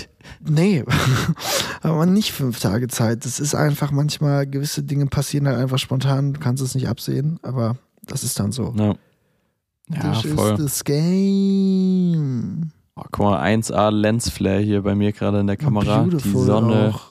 [0.45, 0.83] Nee,
[1.81, 3.25] aber nicht fünf Tage Zeit.
[3.25, 7.39] Das ist einfach manchmal, gewisse Dinge passieren halt einfach spontan, du kannst es nicht absehen,
[7.43, 8.73] aber das ist dann so.
[8.77, 8.95] Ja.
[9.89, 10.51] Ja, This voll.
[10.53, 12.71] is this game.
[12.95, 16.03] Oh, guck mal, 1A Lensflare hier bei mir gerade in der Kamera.
[16.05, 16.93] Oh, Die Sonne.
[16.95, 17.07] Auch.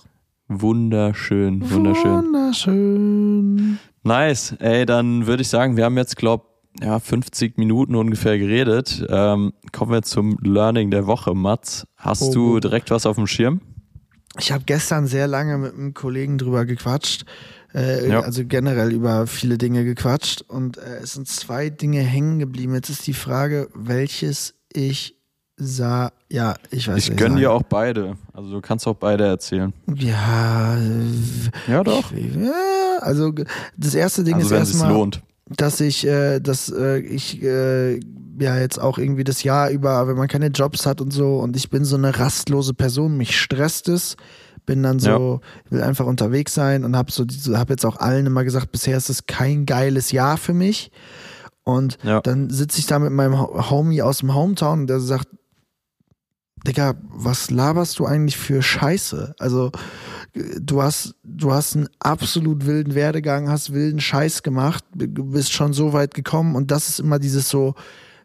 [0.49, 2.25] Wunderschön, wunderschön.
[2.25, 3.79] Wunderschön.
[4.05, 4.55] Nice.
[4.61, 9.05] Ey, dann würde ich sagen, wir haben jetzt, glaub, ja, 50 Minuten ungefähr geredet.
[9.09, 11.35] Ähm, kommen wir zum Learning der Woche.
[11.35, 13.61] Mats, hast oh, du direkt was auf dem Schirm?
[14.39, 17.25] Ich habe gestern sehr lange mit einem Kollegen drüber gequatscht.
[17.75, 18.21] Äh, ja.
[18.21, 22.75] Also generell über viele Dinge gequatscht und äh, es sind zwei Dinge hängen geblieben.
[22.75, 25.17] Jetzt ist die Frage, welches ich
[25.57, 26.13] sah.
[26.31, 27.11] Ja, ich weiß nicht.
[27.11, 28.17] Ich gönne dir auch beide.
[28.33, 29.73] Also du kannst auch beide erzählen.
[29.95, 30.79] Ja.
[31.67, 32.13] Ja, doch.
[32.13, 33.33] Ich, ja, also
[33.77, 35.23] das erste Ding also, ist erstmal, lohnt.
[35.49, 38.01] Dass ich, äh, dass äh, ich äh,
[38.39, 41.57] ja jetzt auch irgendwie das Jahr über, wenn man keine Jobs hat und so und
[41.57, 44.17] ich bin so eine rastlose Person, mich stresst es
[44.67, 45.71] bin dann so, ja.
[45.71, 47.25] will einfach unterwegs sein und habe so,
[47.57, 50.91] habe jetzt auch allen immer gesagt, bisher ist es kein geiles Jahr für mich.
[51.65, 52.21] Und ja.
[52.21, 55.29] dann sitze ich da mit meinem Homie aus dem Hometown und der sagt,
[56.67, 59.35] Digga, was laberst du eigentlich für Scheiße?
[59.39, 59.71] Also,
[60.37, 65.93] du hast, du hast einen absolut wilden Werdegang, hast wilden Scheiß gemacht, bist schon so
[65.93, 67.75] weit gekommen und das ist immer dieses so,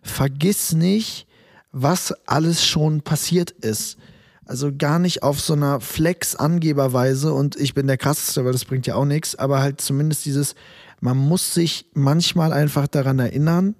[0.02, 1.28] vergiss nicht,
[1.72, 3.98] was alles schon passiert ist.
[4.46, 8.88] Also gar nicht auf so einer Flex-Angeberweise und ich bin der krasseste, weil das bringt
[8.88, 10.56] ja auch nichts, aber halt zumindest dieses,
[11.00, 13.76] man muss sich manchmal einfach daran erinnern,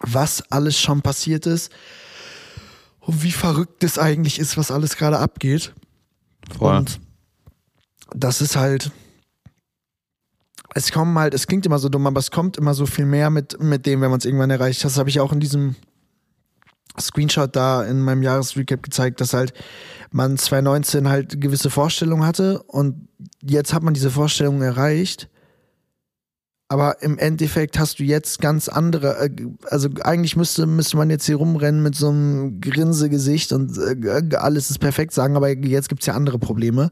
[0.00, 1.72] was alles schon passiert ist
[3.00, 5.72] und wie verrückt es eigentlich ist, was alles gerade abgeht.
[6.58, 6.76] Voll.
[6.76, 7.00] Und
[8.14, 8.90] das ist halt,
[10.74, 13.30] es kommen halt, es klingt immer so dumm, aber es kommt immer so viel mehr
[13.30, 14.84] mit, mit dem, wenn man es irgendwann erreicht.
[14.84, 15.76] Das habe ich auch in diesem
[17.00, 19.52] Screenshot da in meinem Jahresrecap gezeigt, dass halt
[20.10, 23.08] man 2019 halt gewisse Vorstellungen hatte und
[23.42, 25.28] jetzt hat man diese Vorstellungen erreicht.
[26.68, 29.30] Aber im Endeffekt hast du jetzt ganz andere, äh,
[29.70, 34.70] also eigentlich müsste, müsste man jetzt hier rumrennen mit so einem Grinsegesicht und äh, alles
[34.70, 36.90] ist perfekt sagen, aber jetzt gibt es ja andere Probleme.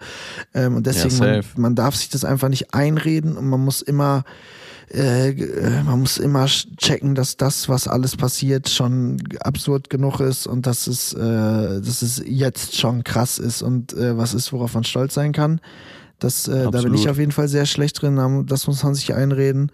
[0.54, 3.82] Ähm, und deswegen, ja, man, man darf sich das einfach nicht einreden und man muss
[3.82, 4.24] immer
[4.92, 10.46] äh, äh, man muss immer checken, dass das, was alles passiert, schon absurd genug ist
[10.46, 14.74] und dass es, äh, dass es jetzt schon krass ist und äh, was ist, worauf
[14.74, 15.60] man stolz sein kann.
[16.24, 19.12] Das, äh, da bin ich auf jeden Fall sehr schlecht drin, das muss man sich
[19.12, 19.70] einreden.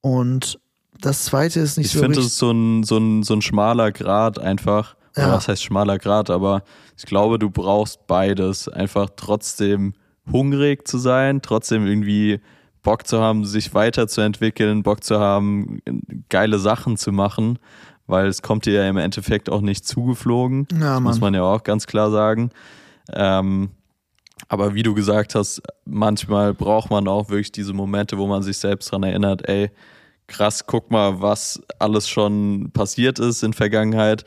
[0.00, 0.58] Und
[1.00, 1.98] das zweite ist nicht ich so.
[2.00, 4.96] Ich finde, es ist so ein, so, ein, so ein schmaler Grad einfach.
[5.16, 5.32] Ja.
[5.32, 6.30] Was heißt schmaler Grad?
[6.30, 6.64] Aber
[6.96, 8.68] ich glaube, du brauchst beides.
[8.68, 9.94] Einfach trotzdem
[10.32, 12.40] hungrig zu sein, trotzdem irgendwie
[12.82, 15.80] Bock zu haben, sich weiterzuentwickeln, Bock zu haben,
[16.28, 17.60] geile Sachen zu machen,
[18.08, 20.66] weil es kommt dir ja im Endeffekt auch nicht zugeflogen.
[20.80, 22.50] Ja, muss man ja auch ganz klar sagen.
[23.12, 23.70] Ähm,
[24.46, 28.58] aber wie du gesagt hast, manchmal braucht man auch wirklich diese Momente, wo man sich
[28.58, 29.70] selbst daran erinnert, ey,
[30.28, 34.24] krass, guck mal, was alles schon passiert ist in Vergangenheit,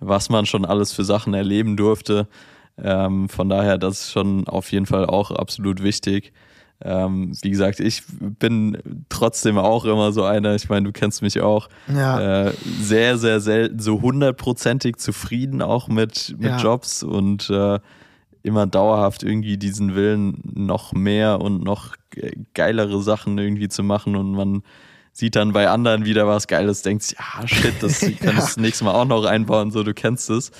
[0.00, 2.26] was man schon alles für Sachen erleben durfte.
[2.82, 6.32] Ähm, von daher, das ist schon auf jeden Fall auch absolut wichtig.
[6.84, 11.40] Ähm, wie gesagt, ich bin trotzdem auch immer so einer, ich meine, du kennst mich
[11.40, 12.46] auch, ja.
[12.46, 16.58] äh, sehr, sehr selten so hundertprozentig zufrieden auch mit, mit ja.
[16.58, 17.78] Jobs und äh,
[18.42, 21.94] immer dauerhaft irgendwie diesen Willen, noch mehr und noch
[22.54, 24.62] geilere Sachen irgendwie zu machen und man
[25.12, 28.56] sieht dann bei anderen wieder was Geiles, denkt sich, ah shit, das kann ich das
[28.56, 30.50] nächste Mal auch noch einbauen, so du kennst es.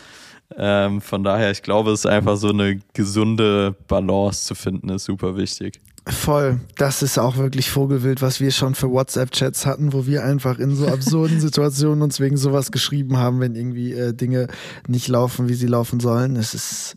[0.57, 5.05] Ähm, von daher, ich glaube, es ist einfach so eine gesunde Balance zu finden, ist
[5.05, 5.81] super wichtig.
[6.07, 6.61] Voll.
[6.77, 10.75] Das ist auch wirklich Vogelwild, was wir schon für WhatsApp-Chats hatten, wo wir einfach in
[10.75, 14.49] so absurden Situationen uns wegen sowas geschrieben haben, wenn irgendwie äh, Dinge
[14.89, 16.35] nicht laufen, wie sie laufen sollen.
[16.37, 16.97] Es ist,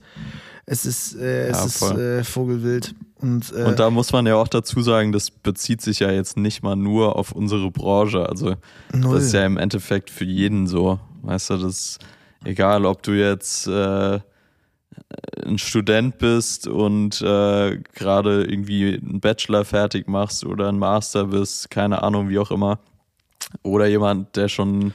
[0.65, 2.95] es ist, äh, es ja, ist äh, Vogelwild.
[3.21, 6.37] Und, äh, und da muss man ja auch dazu sagen, das bezieht sich ja jetzt
[6.37, 8.27] nicht mal nur auf unsere Branche.
[8.27, 8.55] Also
[8.91, 9.15] Null.
[9.15, 10.99] das ist ja im Endeffekt für jeden so.
[11.21, 11.99] Weißt du, das ist
[12.43, 14.19] egal, ob du jetzt äh,
[15.45, 21.69] ein Student bist und äh, gerade irgendwie einen Bachelor fertig machst oder einen Master bist,
[21.69, 22.79] keine Ahnung, wie auch immer,
[23.61, 24.93] oder jemand, der schon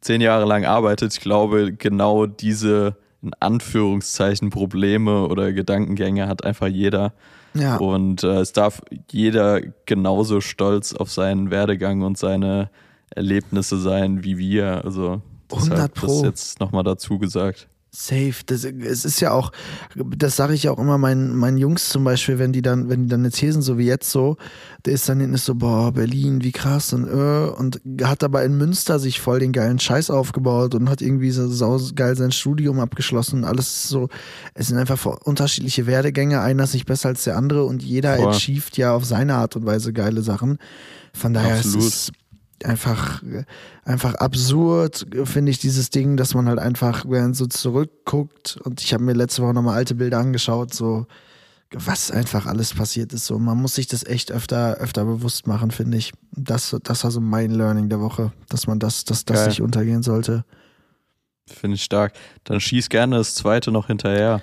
[0.00, 6.66] zehn Jahre lang arbeitet, ich glaube, genau diese in Anführungszeichen Probleme oder Gedankengänge hat einfach
[6.66, 7.12] jeder.
[7.54, 7.76] Ja.
[7.76, 12.70] Und äh, es darf jeder genauso stolz auf seinen Werdegang und seine
[13.10, 14.84] Erlebnisse sein wie wir.
[14.84, 15.20] Also
[15.52, 16.06] 100 Pro.
[16.06, 17.68] das jetzt nochmal dazu gesagt.
[17.94, 18.32] Safe.
[18.46, 19.52] Das, es ist ja auch,
[19.94, 23.08] das sage ich auch immer meinen, meinen Jungs zum Beispiel, wenn die dann, wenn die
[23.08, 24.38] dann jetzt hier sind, so wie jetzt so,
[24.86, 28.56] der ist dann hinten so, boah, Berlin, wie krass und äh, und hat aber in
[28.56, 33.44] Münster sich voll den geilen Scheiß aufgebaut und hat irgendwie so geil sein Studium abgeschlossen.
[33.44, 34.08] Alles so,
[34.54, 38.28] es sind einfach unterschiedliche Werdegänge, einer ist nicht besser als der andere und jeder voll.
[38.28, 40.56] achieved ja auf seine Art und Weise geile Sachen.
[41.12, 41.86] Von daher Absolut.
[41.86, 42.12] ist es
[42.66, 43.22] einfach,
[43.84, 48.94] einfach absurd, finde ich, dieses Ding, dass man halt einfach, während so zurückguckt und ich
[48.94, 51.06] habe mir letzte Woche nochmal alte Bilder angeschaut, so
[51.74, 53.26] was einfach alles passiert ist.
[53.26, 56.12] So, man muss sich das echt öfter, öfter bewusst machen, finde ich.
[56.32, 60.02] Das, das war so mein Learning der Woche, dass man das, dass das nicht untergehen
[60.02, 60.44] sollte.
[61.46, 62.12] Finde ich stark.
[62.44, 64.40] Dann schieß gerne das zweite noch hinterher.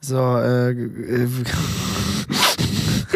[0.00, 1.28] So, äh, äh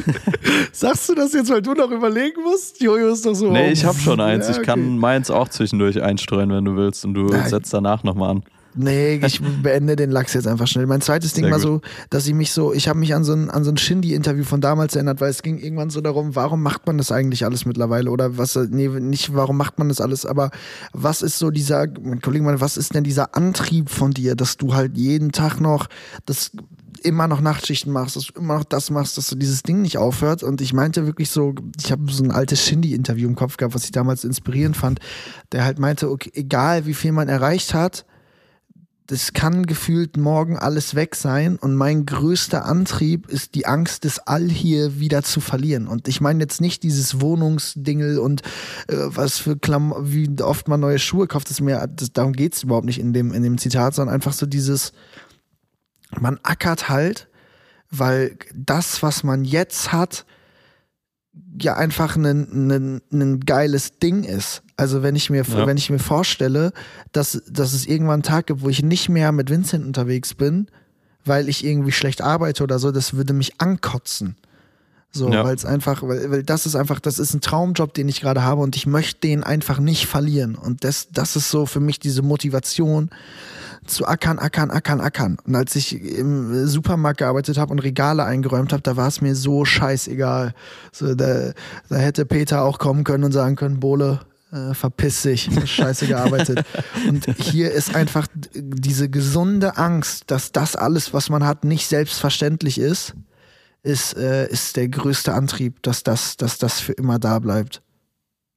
[0.73, 2.81] Sagst du das jetzt, weil du noch überlegen musst?
[2.81, 3.51] Jojo ist doch so.
[3.51, 4.47] Nee, ich habe schon eins.
[4.47, 4.61] Ja, okay.
[4.61, 7.05] Ich kann meins auch zwischendurch einstreuen, wenn du willst.
[7.05, 7.49] Und du Nein.
[7.49, 8.43] setzt danach nochmal an.
[8.81, 10.87] Nee, ich beende den Lachs jetzt einfach schnell.
[10.87, 11.81] Mein zweites Ding Sehr war so,
[12.11, 14.61] dass ich mich so, ich habe mich an so ein, an so ein Shindy-Interview von
[14.61, 18.11] damals erinnert, weil es ging irgendwann so darum, warum macht man das eigentlich alles mittlerweile?
[18.11, 20.51] Oder was, nee, nicht warum macht man das alles, aber
[20.93, 24.75] was ist so dieser, mein Kollege, was ist denn dieser Antrieb von dir, dass du
[24.75, 25.89] halt jeden Tag noch
[26.25, 26.53] das
[27.01, 29.99] immer noch Nachtschichten machst, dass du immer noch das machst, dass du dieses Ding nicht
[29.99, 30.43] aufhört.
[30.43, 33.85] Und ich meinte wirklich so, ich habe so ein altes Shindy-Interview im Kopf gehabt, was
[33.85, 35.01] ich damals inspirierend fand,
[35.53, 38.05] der halt meinte, okay, egal wie viel man erreicht hat,
[39.09, 44.19] das kann gefühlt morgen alles weg sein und mein größter Antrieb ist die Angst, das
[44.19, 45.89] All hier wieder zu verlieren.
[45.89, 48.43] Und ich meine jetzt nicht dieses Wohnungsdingel und
[48.87, 52.63] äh, was für Klam wie oft man neue Schuhe kauft, das mir, das, darum geht's
[52.63, 54.93] überhaupt nicht in dem, in dem Zitat, sondern einfach so dieses,
[56.19, 57.29] man ackert halt,
[57.91, 60.25] weil das, was man jetzt hat,
[61.61, 64.63] ja einfach ein, ein, geiles Ding ist.
[64.77, 65.67] Also wenn ich mir, ja.
[65.67, 66.73] wenn ich mir vorstelle,
[67.13, 70.69] dass, dass es irgendwann einen Tag gibt, wo ich nicht mehr mit Vincent unterwegs bin,
[71.25, 74.37] weil ich irgendwie schlecht arbeite oder so, das würde mich ankotzen.
[75.11, 75.43] So, ja.
[75.43, 78.43] weil es einfach, weil, weil das ist einfach, das ist ein Traumjob, den ich gerade
[78.43, 80.55] habe und ich möchte den einfach nicht verlieren.
[80.55, 83.11] Und das, das ist so für mich diese Motivation
[83.87, 85.39] zu ackern, ackern, ackern, ackern.
[85.47, 89.35] Und als ich im Supermarkt gearbeitet habe und Regale eingeräumt habe, da war es mir
[89.35, 90.53] so scheißegal.
[90.93, 91.53] So, da,
[91.89, 94.21] da hätte Peter auch kommen können und sagen können, Bohle,
[94.53, 96.67] äh, verpiss dich, scheiße gearbeitet.
[97.09, 102.79] und hier ist einfach diese gesunde Angst, dass das alles, was man hat, nicht selbstverständlich
[102.79, 103.15] ist
[103.89, 107.83] ist, äh, ist der größte Antrieb, dass das, dass das für immer da bleibt.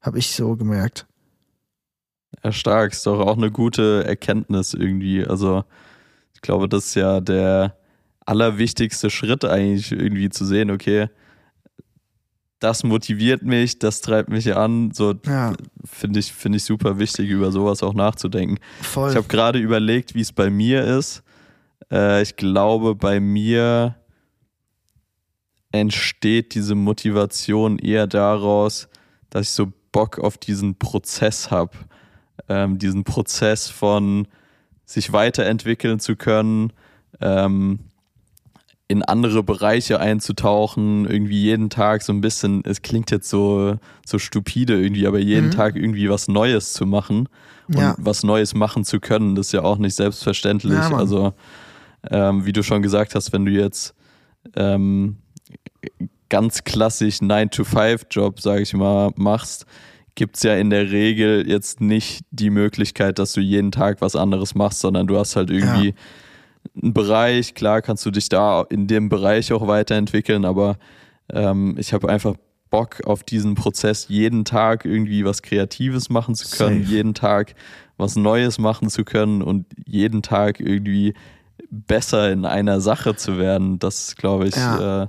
[0.02, 1.08] Habe ich so gemerkt.
[2.44, 2.92] Ja, stark.
[2.92, 5.26] Ist doch auch eine gute Erkenntnis irgendwie.
[5.26, 5.64] Also,
[6.34, 7.78] ich glaube, das ist ja der
[8.26, 11.08] allerwichtigste Schritt eigentlich irgendwie zu sehen, okay,
[12.60, 14.92] das motiviert mich, das treibt mich an.
[14.92, 15.54] So ja.
[15.84, 18.60] finde ich, find ich super wichtig, über sowas auch nachzudenken.
[18.82, 19.12] Voll.
[19.12, 21.24] Ich habe gerade überlegt, wie es bei mir ist.
[21.90, 23.96] Äh, ich glaube, bei mir
[25.72, 28.88] entsteht diese Motivation eher daraus,
[29.30, 31.72] dass ich so Bock auf diesen Prozess habe.
[32.50, 34.28] Ähm, diesen Prozess von
[34.86, 36.74] sich weiterentwickeln zu können,
[37.20, 37.80] ähm,
[38.88, 44.20] in andere Bereiche einzutauchen, irgendwie jeden Tag so ein bisschen, es klingt jetzt so, so
[44.20, 45.52] stupide irgendwie, aber jeden mhm.
[45.52, 47.30] Tag irgendwie was Neues zu machen
[47.70, 47.96] und ja.
[47.98, 50.74] was Neues machen zu können, das ist ja auch nicht selbstverständlich.
[50.74, 51.34] Ja, also,
[52.10, 53.96] ähm, wie du schon gesagt hast, wenn du jetzt
[54.58, 55.18] ähm,
[56.30, 59.66] ganz klassisch 9-to-5-Job, sage ich mal, machst,
[60.16, 64.16] gibt es ja in der Regel jetzt nicht die Möglichkeit, dass du jeden Tag was
[64.16, 65.94] anderes machst, sondern du hast halt irgendwie ja.
[66.82, 70.78] einen Bereich, klar kannst du dich da in dem Bereich auch weiterentwickeln, aber
[71.32, 72.36] ähm, ich habe einfach
[72.70, 76.96] Bock auf diesen Prozess, jeden Tag irgendwie was Kreatives machen zu können, Safe.
[76.96, 77.56] jeden Tag
[77.98, 81.14] was Neues machen zu können und jeden Tag irgendwie
[81.70, 83.80] besser in einer Sache zu werden.
[83.80, 84.56] Das glaube ich.
[84.56, 85.04] Ja.
[85.04, 85.08] Äh,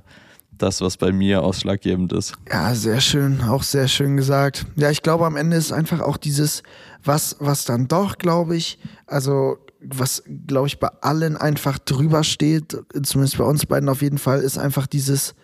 [0.63, 2.33] das, was bei mir ausschlaggebend ist.
[2.49, 4.65] Ja, sehr schön, auch sehr schön gesagt.
[4.75, 6.63] Ja, ich glaube, am Ende ist einfach auch dieses,
[7.03, 12.77] was, was dann doch, glaube ich, also was, glaube ich, bei allen einfach drüber steht,
[13.03, 15.35] zumindest bei uns beiden auf jeden Fall, ist einfach dieses,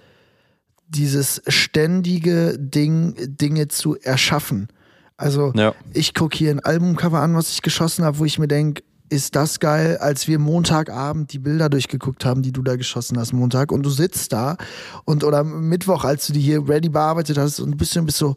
[0.87, 4.69] dieses ständige Ding, Dinge zu erschaffen.
[5.17, 5.73] Also ja.
[5.93, 9.35] ich gucke hier ein Albumcover an, was ich geschossen habe, wo ich mir denke, ist
[9.35, 13.71] das geil, als wir Montagabend die Bilder durchgeguckt haben, die du da geschossen hast, Montag,
[13.71, 14.57] und du sitzt da
[15.05, 18.35] und oder Mittwoch, als du die hier ready bearbeitet hast und ein bisschen bist so,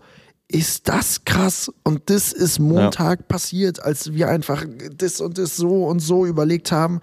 [0.49, 1.71] ist das krass?
[1.83, 3.27] Und das ist Montag ja.
[3.27, 4.65] passiert, als wir einfach
[4.97, 7.01] das und das so und so überlegt haben.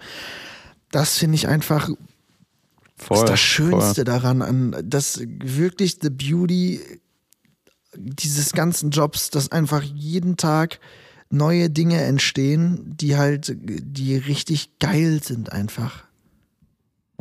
[0.92, 1.88] Das finde ich einfach
[2.96, 4.04] voll, ist das Schönste voll.
[4.04, 6.80] daran, an das wirklich the beauty
[7.96, 10.78] dieses ganzen Jobs, dass einfach jeden Tag
[11.30, 16.04] neue Dinge entstehen, die halt, die richtig geil sind einfach.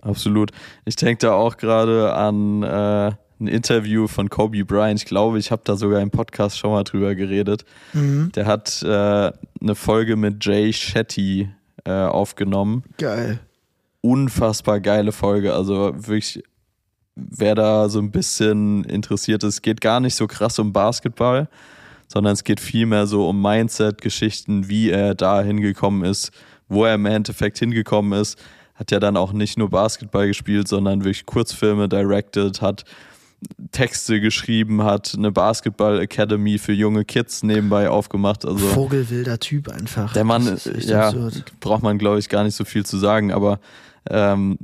[0.01, 0.51] Absolut.
[0.85, 4.99] Ich denke da auch gerade an äh, ein Interview von Kobe Bryant.
[4.99, 7.65] Ich glaube, ich habe da sogar im Podcast schon mal drüber geredet.
[7.93, 8.31] Mhm.
[8.33, 11.49] Der hat äh, eine Folge mit Jay Shetty
[11.85, 12.83] äh, aufgenommen.
[12.97, 13.39] Geil.
[14.01, 15.53] Unfassbar geile Folge.
[15.53, 16.43] Also wirklich,
[17.15, 21.49] wer da so ein bisschen interessiert ist, geht gar nicht so krass um Basketball,
[22.11, 26.31] sondern es geht vielmehr so um Mindset-Geschichten, wie er da hingekommen ist,
[26.67, 28.37] wo er im Endeffekt hingekommen ist.
[28.75, 32.83] Hat ja dann auch nicht nur Basketball gespielt, sondern wirklich Kurzfilme directed, hat
[33.71, 38.45] Texte geschrieben, hat eine Basketball Academy für junge Kids nebenbei aufgemacht.
[38.45, 40.11] Also Vogelwilder Typ einfach.
[40.13, 41.45] Der Mann, ja, absurd.
[41.59, 43.59] braucht man glaube ich gar nicht so viel zu sagen, aber
[44.09, 44.57] ähm,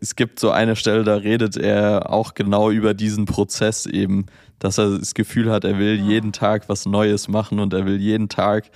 [0.00, 4.26] es gibt so eine Stelle, da redet er auch genau über diesen Prozess eben,
[4.58, 8.00] dass er das Gefühl hat, er will jeden Tag was Neues machen und er will
[8.00, 8.70] jeden Tag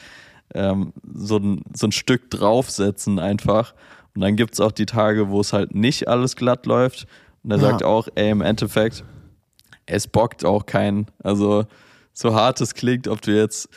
[0.54, 3.74] ähm, so, ein, so ein Stück draufsetzen einfach.
[4.14, 7.06] Und dann gibt es auch die Tage, wo es halt nicht alles glatt läuft.
[7.42, 7.70] Und er ja.
[7.70, 9.04] sagt auch, ey, im Endeffekt,
[9.86, 11.06] es bockt auch keinen.
[11.22, 11.64] Also
[12.12, 13.68] so hart es klingt, ob du jetzt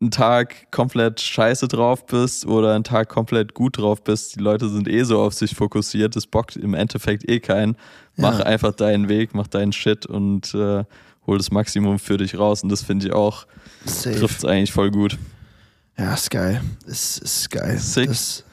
[0.00, 4.36] einen Tag komplett scheiße drauf bist oder einen Tag komplett gut drauf bist.
[4.36, 7.76] Die Leute sind eh so auf sich fokussiert, es bockt im Endeffekt eh keinen.
[8.16, 8.44] Mach ja.
[8.44, 10.84] einfach deinen Weg, mach deinen Shit und äh,
[11.26, 12.62] hol das Maximum für dich raus.
[12.62, 13.46] Und das finde ich auch,
[14.02, 15.18] trifft es eigentlich voll gut.
[15.98, 16.60] Ja, ist geil.
[16.86, 17.78] Ist, ist geil.
[17.78, 18.08] Sick.
[18.08, 18.44] Das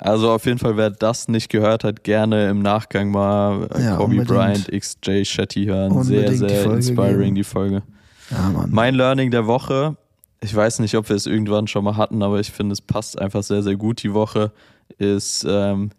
[0.00, 3.96] also auf jeden Fall, wer das nicht gehört hat, gerne im Nachgang mal äh, ja,
[3.96, 4.28] Kobe unbedingt.
[4.28, 5.92] Bryant, XJ Shetty hören.
[5.92, 7.34] Unbedingt sehr, sehr die inspiring, geben.
[7.34, 7.82] die Folge.
[8.30, 8.70] Ja, Mann.
[8.70, 9.96] Mein Learning der Woche,
[10.42, 13.20] ich weiß nicht, ob wir es irgendwann schon mal hatten, aber ich finde, es passt
[13.20, 14.52] einfach sehr, sehr gut die Woche,
[14.98, 15.90] ist ähm,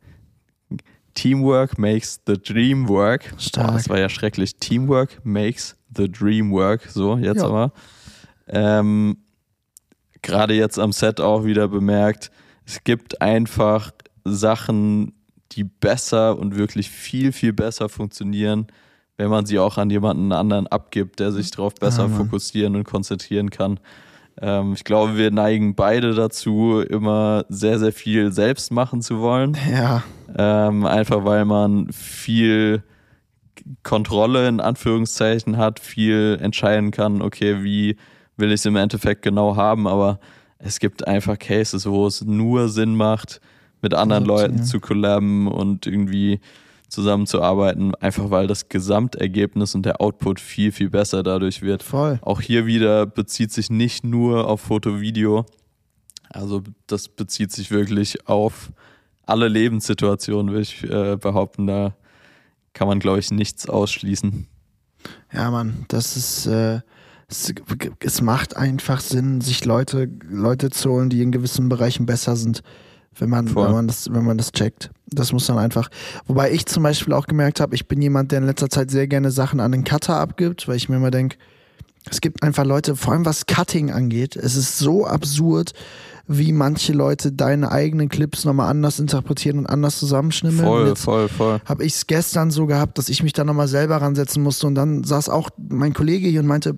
[1.14, 3.34] Teamwork makes the dream work.
[3.38, 3.68] Stark.
[3.68, 4.56] Boah, das war ja schrecklich.
[4.56, 6.84] Teamwork makes the dream work.
[6.90, 7.46] So, jetzt Ja.
[7.48, 7.72] aber.
[8.48, 9.18] Ähm,
[10.22, 12.32] Gerade jetzt am Set auch wieder bemerkt,
[12.66, 13.92] es gibt einfach
[14.24, 15.14] Sachen,
[15.54, 18.68] die besser und wirklich viel, viel besser funktionieren,
[19.18, 22.18] wenn man sie auch an jemanden anderen abgibt, der sich darauf besser Mann.
[22.18, 23.80] fokussieren und konzentrieren kann.
[24.42, 29.58] Ähm, ich glaube, wir neigen beide dazu, immer sehr, sehr viel selbst machen zu wollen.
[29.72, 30.04] Ja,
[30.38, 32.84] Ähm, einfach weil man viel
[33.84, 37.98] Kontrolle in Anführungszeichen hat, viel entscheiden kann, okay, wie
[38.38, 40.20] will ich es im Endeffekt genau haben, aber
[40.58, 43.42] es gibt einfach Cases, wo es nur Sinn macht,
[43.82, 44.26] mit anderen.
[44.26, 46.40] Leuten zu collaben und irgendwie
[46.92, 51.84] zusammenzuarbeiten, einfach weil das Gesamtergebnis und der Output viel, viel besser dadurch wird.
[51.84, 52.20] voll.
[52.22, 55.46] Auch hier wieder bezieht sich nicht nur auf Foto, Video.
[56.30, 58.72] Also das bezieht sich wirklich auf
[59.26, 61.68] alle Lebenssituationen, würde ich äh, behaupten.
[61.68, 61.96] Da
[62.74, 64.48] kann man, glaube ich, nichts ausschließen.
[65.34, 66.82] Ja, Mann, das ist, äh,
[67.28, 67.54] es,
[68.00, 72.62] es macht einfach Sinn, sich Leute, Leute zu holen, die in gewissen Bereichen besser sind,
[73.18, 73.68] wenn man, Voll.
[73.68, 74.90] wenn man das, wenn man das checkt.
[75.08, 75.90] Das muss dann einfach.
[76.28, 79.08] Wobei ich zum Beispiel auch gemerkt habe, ich bin jemand, der in letzter Zeit sehr
[79.08, 81.38] gerne Sachen an den Cutter abgibt, weil ich mir immer denke,
[82.10, 85.74] es gibt einfach Leute, vor allem was Cutting angeht, es ist so absurd,
[86.28, 90.66] wie manche Leute deine eigenen Clips nochmal anders interpretieren und anders zusammenschnimmeln.
[90.66, 91.60] Voll, jetzt- voll, voll.
[91.66, 94.76] habe ich es gestern so gehabt, dass ich mich da nochmal selber ransetzen musste und
[94.76, 96.78] dann saß auch mein Kollege hier und meinte,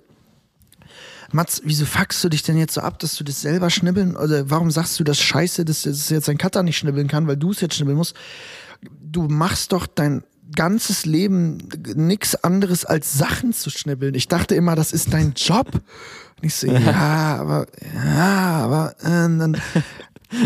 [1.33, 4.49] Mats, wieso fuckst du dich denn jetzt so ab, dass du das selber schnibbeln oder
[4.49, 7.51] warum sagst du das scheiße, dass, dass jetzt ein Cutter nicht schnibbeln kann, weil du
[7.51, 8.15] es jetzt schnibbeln musst?
[9.01, 10.23] Du machst doch dein
[10.55, 11.57] ganzes Leben
[11.95, 14.13] nichts anderes als Sachen zu schnibbeln.
[14.13, 15.67] Ich dachte immer, das ist dein Job.
[15.73, 17.65] Und ich so, ja, aber,
[17.95, 19.57] ja, aber, äh, dann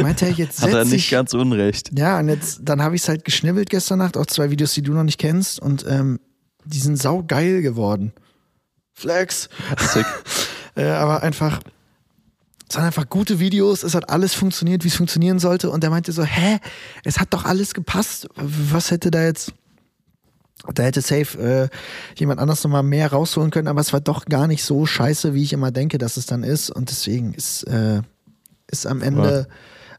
[0.02, 1.90] meinte er, jetzt Hat er nicht dich- ganz unrecht.
[1.98, 4.82] ja, und jetzt, dann habe ich es halt geschnibbelt gestern Nacht, auch zwei Videos, die
[4.84, 6.20] du noch nicht kennst, und ähm,
[6.66, 8.14] die sind saugeil geworden.
[8.94, 9.50] Flex.
[9.94, 10.06] Sick.
[10.78, 11.60] Äh, aber einfach,
[12.70, 15.70] es waren einfach gute Videos, es hat alles funktioniert, wie es funktionieren sollte.
[15.70, 16.60] Und der meinte so, hä,
[17.04, 18.30] es hat doch alles gepasst.
[18.36, 19.54] Was hätte da jetzt.
[20.74, 21.70] Da hätte safe äh,
[22.20, 25.44] jemand anders nochmal mehr rausholen können, aber es war doch gar nicht so scheiße, wie
[25.44, 26.72] ich immer denke, dass es dann ist.
[26.72, 28.02] Und deswegen ist, äh,
[28.66, 29.48] ist am Ende,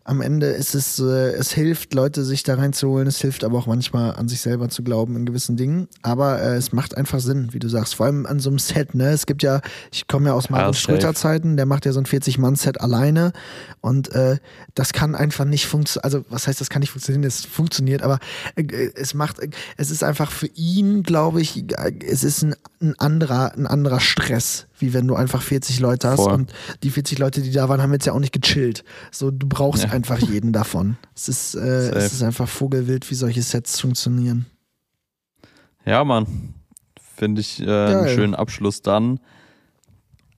[0.09, 3.07] am Ende ist es, äh, es hilft, Leute sich da reinzuholen.
[3.07, 5.87] Es hilft aber auch manchmal an sich selber zu glauben in gewissen Dingen.
[6.01, 7.95] Aber äh, es macht einfach Sinn, wie du sagst.
[7.95, 9.11] Vor allem an so einem Set, ne?
[9.11, 9.61] Es gibt ja,
[9.93, 10.81] ich komme ja aus Martin safe.
[10.81, 13.33] Schröter Zeiten, der macht ja so ein 40-Mann-Set alleine.
[13.83, 14.39] Und äh,
[14.75, 16.05] das kann einfach nicht funktionieren.
[16.05, 17.25] Also, was heißt, das kann nicht funktionieren?
[17.25, 18.19] Es funktioniert, aber
[18.57, 22.55] äh, es macht, äh, es ist einfach für ihn, glaube ich, äh, es ist ein,
[22.81, 26.17] ein anderer, ein anderer Stress, wie wenn du einfach 40 Leute hast.
[26.21, 26.33] Voll.
[26.33, 26.53] Und
[26.83, 28.85] die 40 Leute, die da waren, haben jetzt ja auch nicht gechillt.
[29.11, 29.91] So, du brauchst Ja.
[29.91, 30.97] einfach jeden davon.
[31.15, 34.47] Es ist, äh, es ist einfach vogelwild, wie solche Sets funktionieren.
[35.85, 36.55] Ja, Mann.
[37.17, 39.19] Finde ich äh, einen schönen Abschluss dann.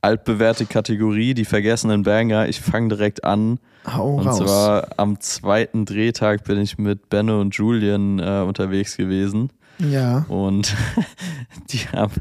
[0.02, 2.48] Altbewährte Kategorie, die vergessenen Banger.
[2.48, 3.58] Ich fange direkt an.
[3.86, 4.38] Hau Und raus.
[4.38, 9.50] zwar am zweiten Drehtag bin ich mit Benno und Julian äh, unterwegs gewesen.
[9.78, 10.24] ja.
[10.28, 10.74] Und
[11.70, 12.14] die haben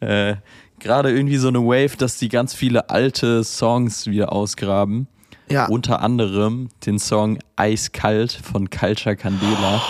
[0.00, 0.34] äh,
[0.80, 5.06] gerade irgendwie so eine Wave, dass die ganz viele alte Songs wieder ausgraben.
[5.50, 5.66] Ja.
[5.66, 9.82] Unter anderem den Song Eiskalt von Culture Candela.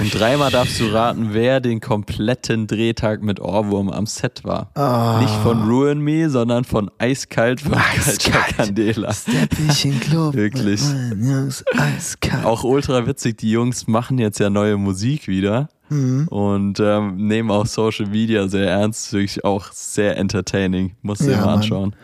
[0.00, 4.70] Und dreimal darfst du raten, wer den kompletten Drehtag mit Ohrwurm am Set war.
[4.74, 5.18] Ah.
[5.20, 8.56] Nicht von Ruin Me, sondern von Eiskalt von Culture Eiskalt.
[8.56, 9.12] Candela.
[9.12, 10.34] Step ich in den Club.
[10.34, 10.80] Wirklich.
[10.80, 12.44] Jungs, eiskalt.
[12.44, 16.28] Auch ultra witzig, die Jungs machen jetzt ja neue Musik wieder Mhm.
[16.28, 20.94] und ähm, nehmen auch Social Media sehr ernst, wirklich auch sehr entertaining.
[21.00, 21.94] Musst du Ja, dir mal Mann.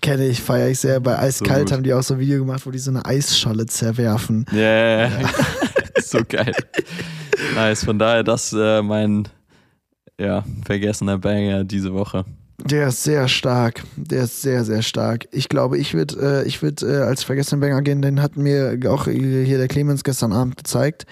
[0.00, 1.00] Kenne ich, feiere ich sehr.
[1.00, 1.72] Bei Eiskalt gut.
[1.72, 4.46] haben die auch so ein Video gemacht, wo die so eine Eisscholle zerwerfen.
[4.52, 5.30] Ja, yeah, yeah.
[6.02, 6.54] so geil.
[7.54, 9.28] Nice, von daher das äh, mein
[10.18, 12.24] ja, vergessener Banger diese Woche.
[12.64, 13.82] Der ist sehr stark.
[13.96, 15.26] Der ist sehr, sehr stark.
[15.32, 18.78] Ich glaube, ich würde äh, ich würd, äh, als vergessenen Banger gehen, den hat mir
[18.88, 21.06] auch hier der Clemens gestern Abend gezeigt.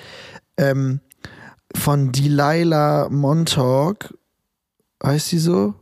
[0.57, 1.01] Ähm,
[1.75, 4.15] von Delilah Montauk.
[5.03, 5.75] Heißt sie so?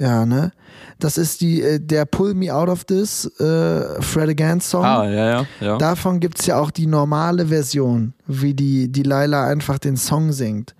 [0.00, 0.52] Ja, ne?
[1.00, 4.84] Das ist die, äh, der Pull Me Out of This äh, Fred Again Song.
[4.84, 5.78] Ah, ja, ja, ja.
[5.78, 10.32] Davon gibt es ja auch die normale Version, wie die, die Laila einfach den Song
[10.32, 10.74] singt.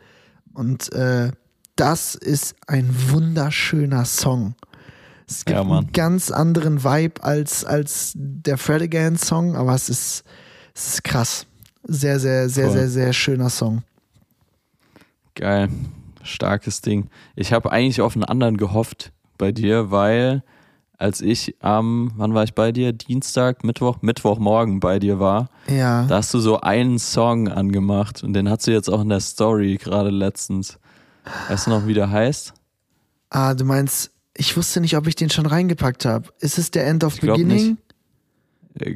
[0.54, 1.32] Und äh,
[1.76, 4.54] das ist ein wunderschöner Song.
[5.26, 9.88] Es gibt Ja, einen ganz anderen Vibe als, als der Fred Again Song, aber es
[9.88, 10.24] ist,
[10.74, 11.46] es ist krass.
[11.84, 12.76] Sehr, sehr, sehr, Voll.
[12.76, 13.82] sehr, sehr schöner Song.
[15.34, 15.68] Geil.
[16.22, 17.08] Starkes Ding.
[17.34, 20.42] Ich habe eigentlich auf einen anderen gehofft bei dir, weil
[21.00, 22.92] als ich am, wann war ich bei dir?
[22.92, 25.48] Dienstag, Mittwoch, Mittwochmorgen bei dir war.
[25.66, 26.04] Ja.
[26.06, 29.20] Da hast du so einen Song angemacht und den hast du jetzt auch in der
[29.20, 30.78] Story gerade letztens.
[31.48, 32.52] Weißt du noch, wie der heißt?
[33.30, 36.28] Ah, du meinst, ich wusste nicht, ob ich den schon reingepackt habe.
[36.38, 37.78] Ist es der End of Ich Beginning?
[37.78, 37.89] Äh,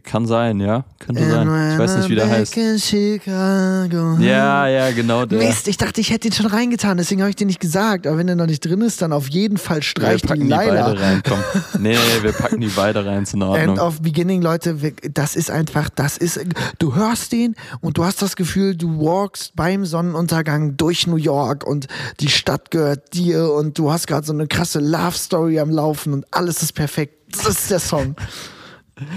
[0.05, 0.85] Kann sein, ja.
[1.01, 1.73] Könnte sein.
[1.73, 2.55] Ich weiß nicht, wie der heißt.
[2.79, 4.17] Chicago.
[4.21, 5.39] Ja, ja, genau der.
[5.39, 8.07] Mist, ich dachte, ich hätte ihn schon reingetan, deswegen habe ich dir nicht gesagt.
[8.07, 10.45] Aber wenn er noch nicht drin ist, dann auf jeden Fall wir streich die packen
[10.45, 11.39] die beide rein, komm.
[11.83, 13.79] Nee, nee, wir packen die beide rein, ist in End Ordnung.
[13.81, 16.41] of Beginning, Leute, wir- das ist einfach, das ist,
[16.79, 21.67] du hörst den und du hast das Gefühl, du walkst beim Sonnenuntergang durch New York
[21.67, 21.89] und
[22.21, 26.13] die Stadt gehört dir und du hast gerade so eine krasse Love Story am Laufen
[26.13, 27.15] und alles ist perfekt.
[27.33, 28.15] Das ist der Song.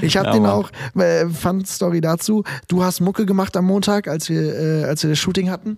[0.01, 0.51] Ich habe Ja, den Mann.
[0.51, 2.43] auch, äh, Fun Story dazu.
[2.67, 5.77] Du hast Mucke gemacht am Montag, als wir, äh, als wir das Shooting hatten.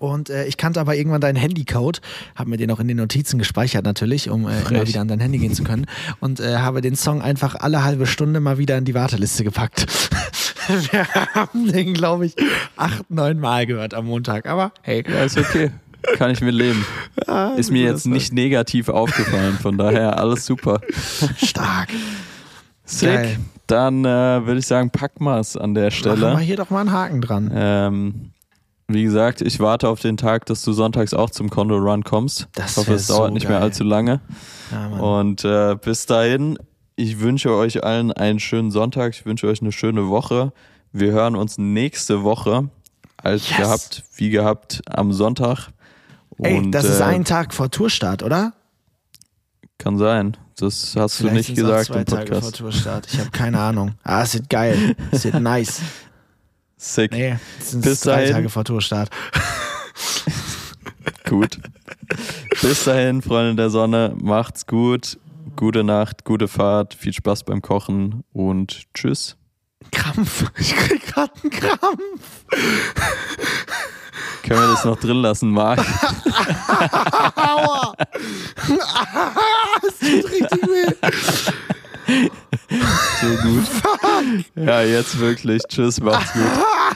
[0.00, 2.00] Und äh, ich kannte aber irgendwann deinen Handycode,
[2.34, 5.20] habe mir den auch in den Notizen gespeichert natürlich, um äh, immer wieder an dein
[5.20, 5.84] Handy gehen zu können.
[6.20, 9.86] Und äh, habe den Song einfach alle halbe Stunde mal wieder in die Warteliste gepackt.
[10.92, 12.34] Wir haben den, glaube ich,
[12.76, 14.46] acht, neun Mal gehört am Montag.
[14.46, 15.70] Aber hey, Ja, ist okay.
[16.16, 16.84] Kann ich mit leben.
[17.58, 20.80] Ist mir jetzt nicht negativ aufgefallen, von daher alles super.
[21.36, 21.90] stark.
[22.90, 23.08] Sick.
[23.08, 23.38] Geil.
[23.66, 26.38] Dann äh, würde ich sagen, pack mal's an der Machen wir Stelle.
[26.40, 27.50] hier doch mal einen Haken dran.
[27.54, 28.30] Ähm,
[28.88, 32.48] wie gesagt, ich warte auf den Tag, dass du sonntags auch zum Condo Run kommst.
[32.54, 33.62] Das ich hoffe, es dauert so nicht mehr geil.
[33.68, 34.20] allzu lange.
[34.72, 34.88] Ja.
[34.98, 36.58] Und äh, bis dahin,
[36.96, 39.12] ich wünsche euch allen einen schönen Sonntag.
[39.14, 40.52] Ich wünsche euch eine schöne Woche.
[40.92, 42.68] Wir hören uns nächste Woche,
[43.16, 43.58] als Yes.
[43.58, 45.68] gehabt, wie gehabt, am Sonntag.
[46.42, 48.54] Ey, Und, das ist äh, ein Tag vor Tourstart, oder?
[49.78, 50.36] Kann sein.
[50.60, 52.56] Das hast Vielleicht du nicht gesagt zwei im Tage vor Podcast.
[52.58, 53.08] Tourstart.
[53.12, 53.94] Ich habe keine Ahnung.
[54.02, 54.94] Ah, es wird geil.
[55.10, 55.80] Es wird nice.
[56.76, 57.12] Sick.
[57.12, 58.32] Nee, es sind Bis drei dahin.
[58.34, 59.10] Tage vor Tourstart.
[61.28, 61.58] Gut.
[62.60, 65.18] Bis dahin, Freunde der Sonne, macht's gut.
[65.56, 69.36] Gute Nacht, gute Fahrt, viel Spaß beim Kochen und tschüss.
[69.92, 70.50] Krampf.
[70.58, 72.44] Ich krieg gerade einen Krampf.
[74.42, 75.78] Können wir das noch drin lassen, Marc?
[77.36, 77.94] Aua.
[79.86, 81.10] Es tut richtig weh.
[83.20, 83.64] So gut.
[84.70, 85.64] Ja, jetzt wirklich.
[85.66, 86.42] Tschüss, macht's gut.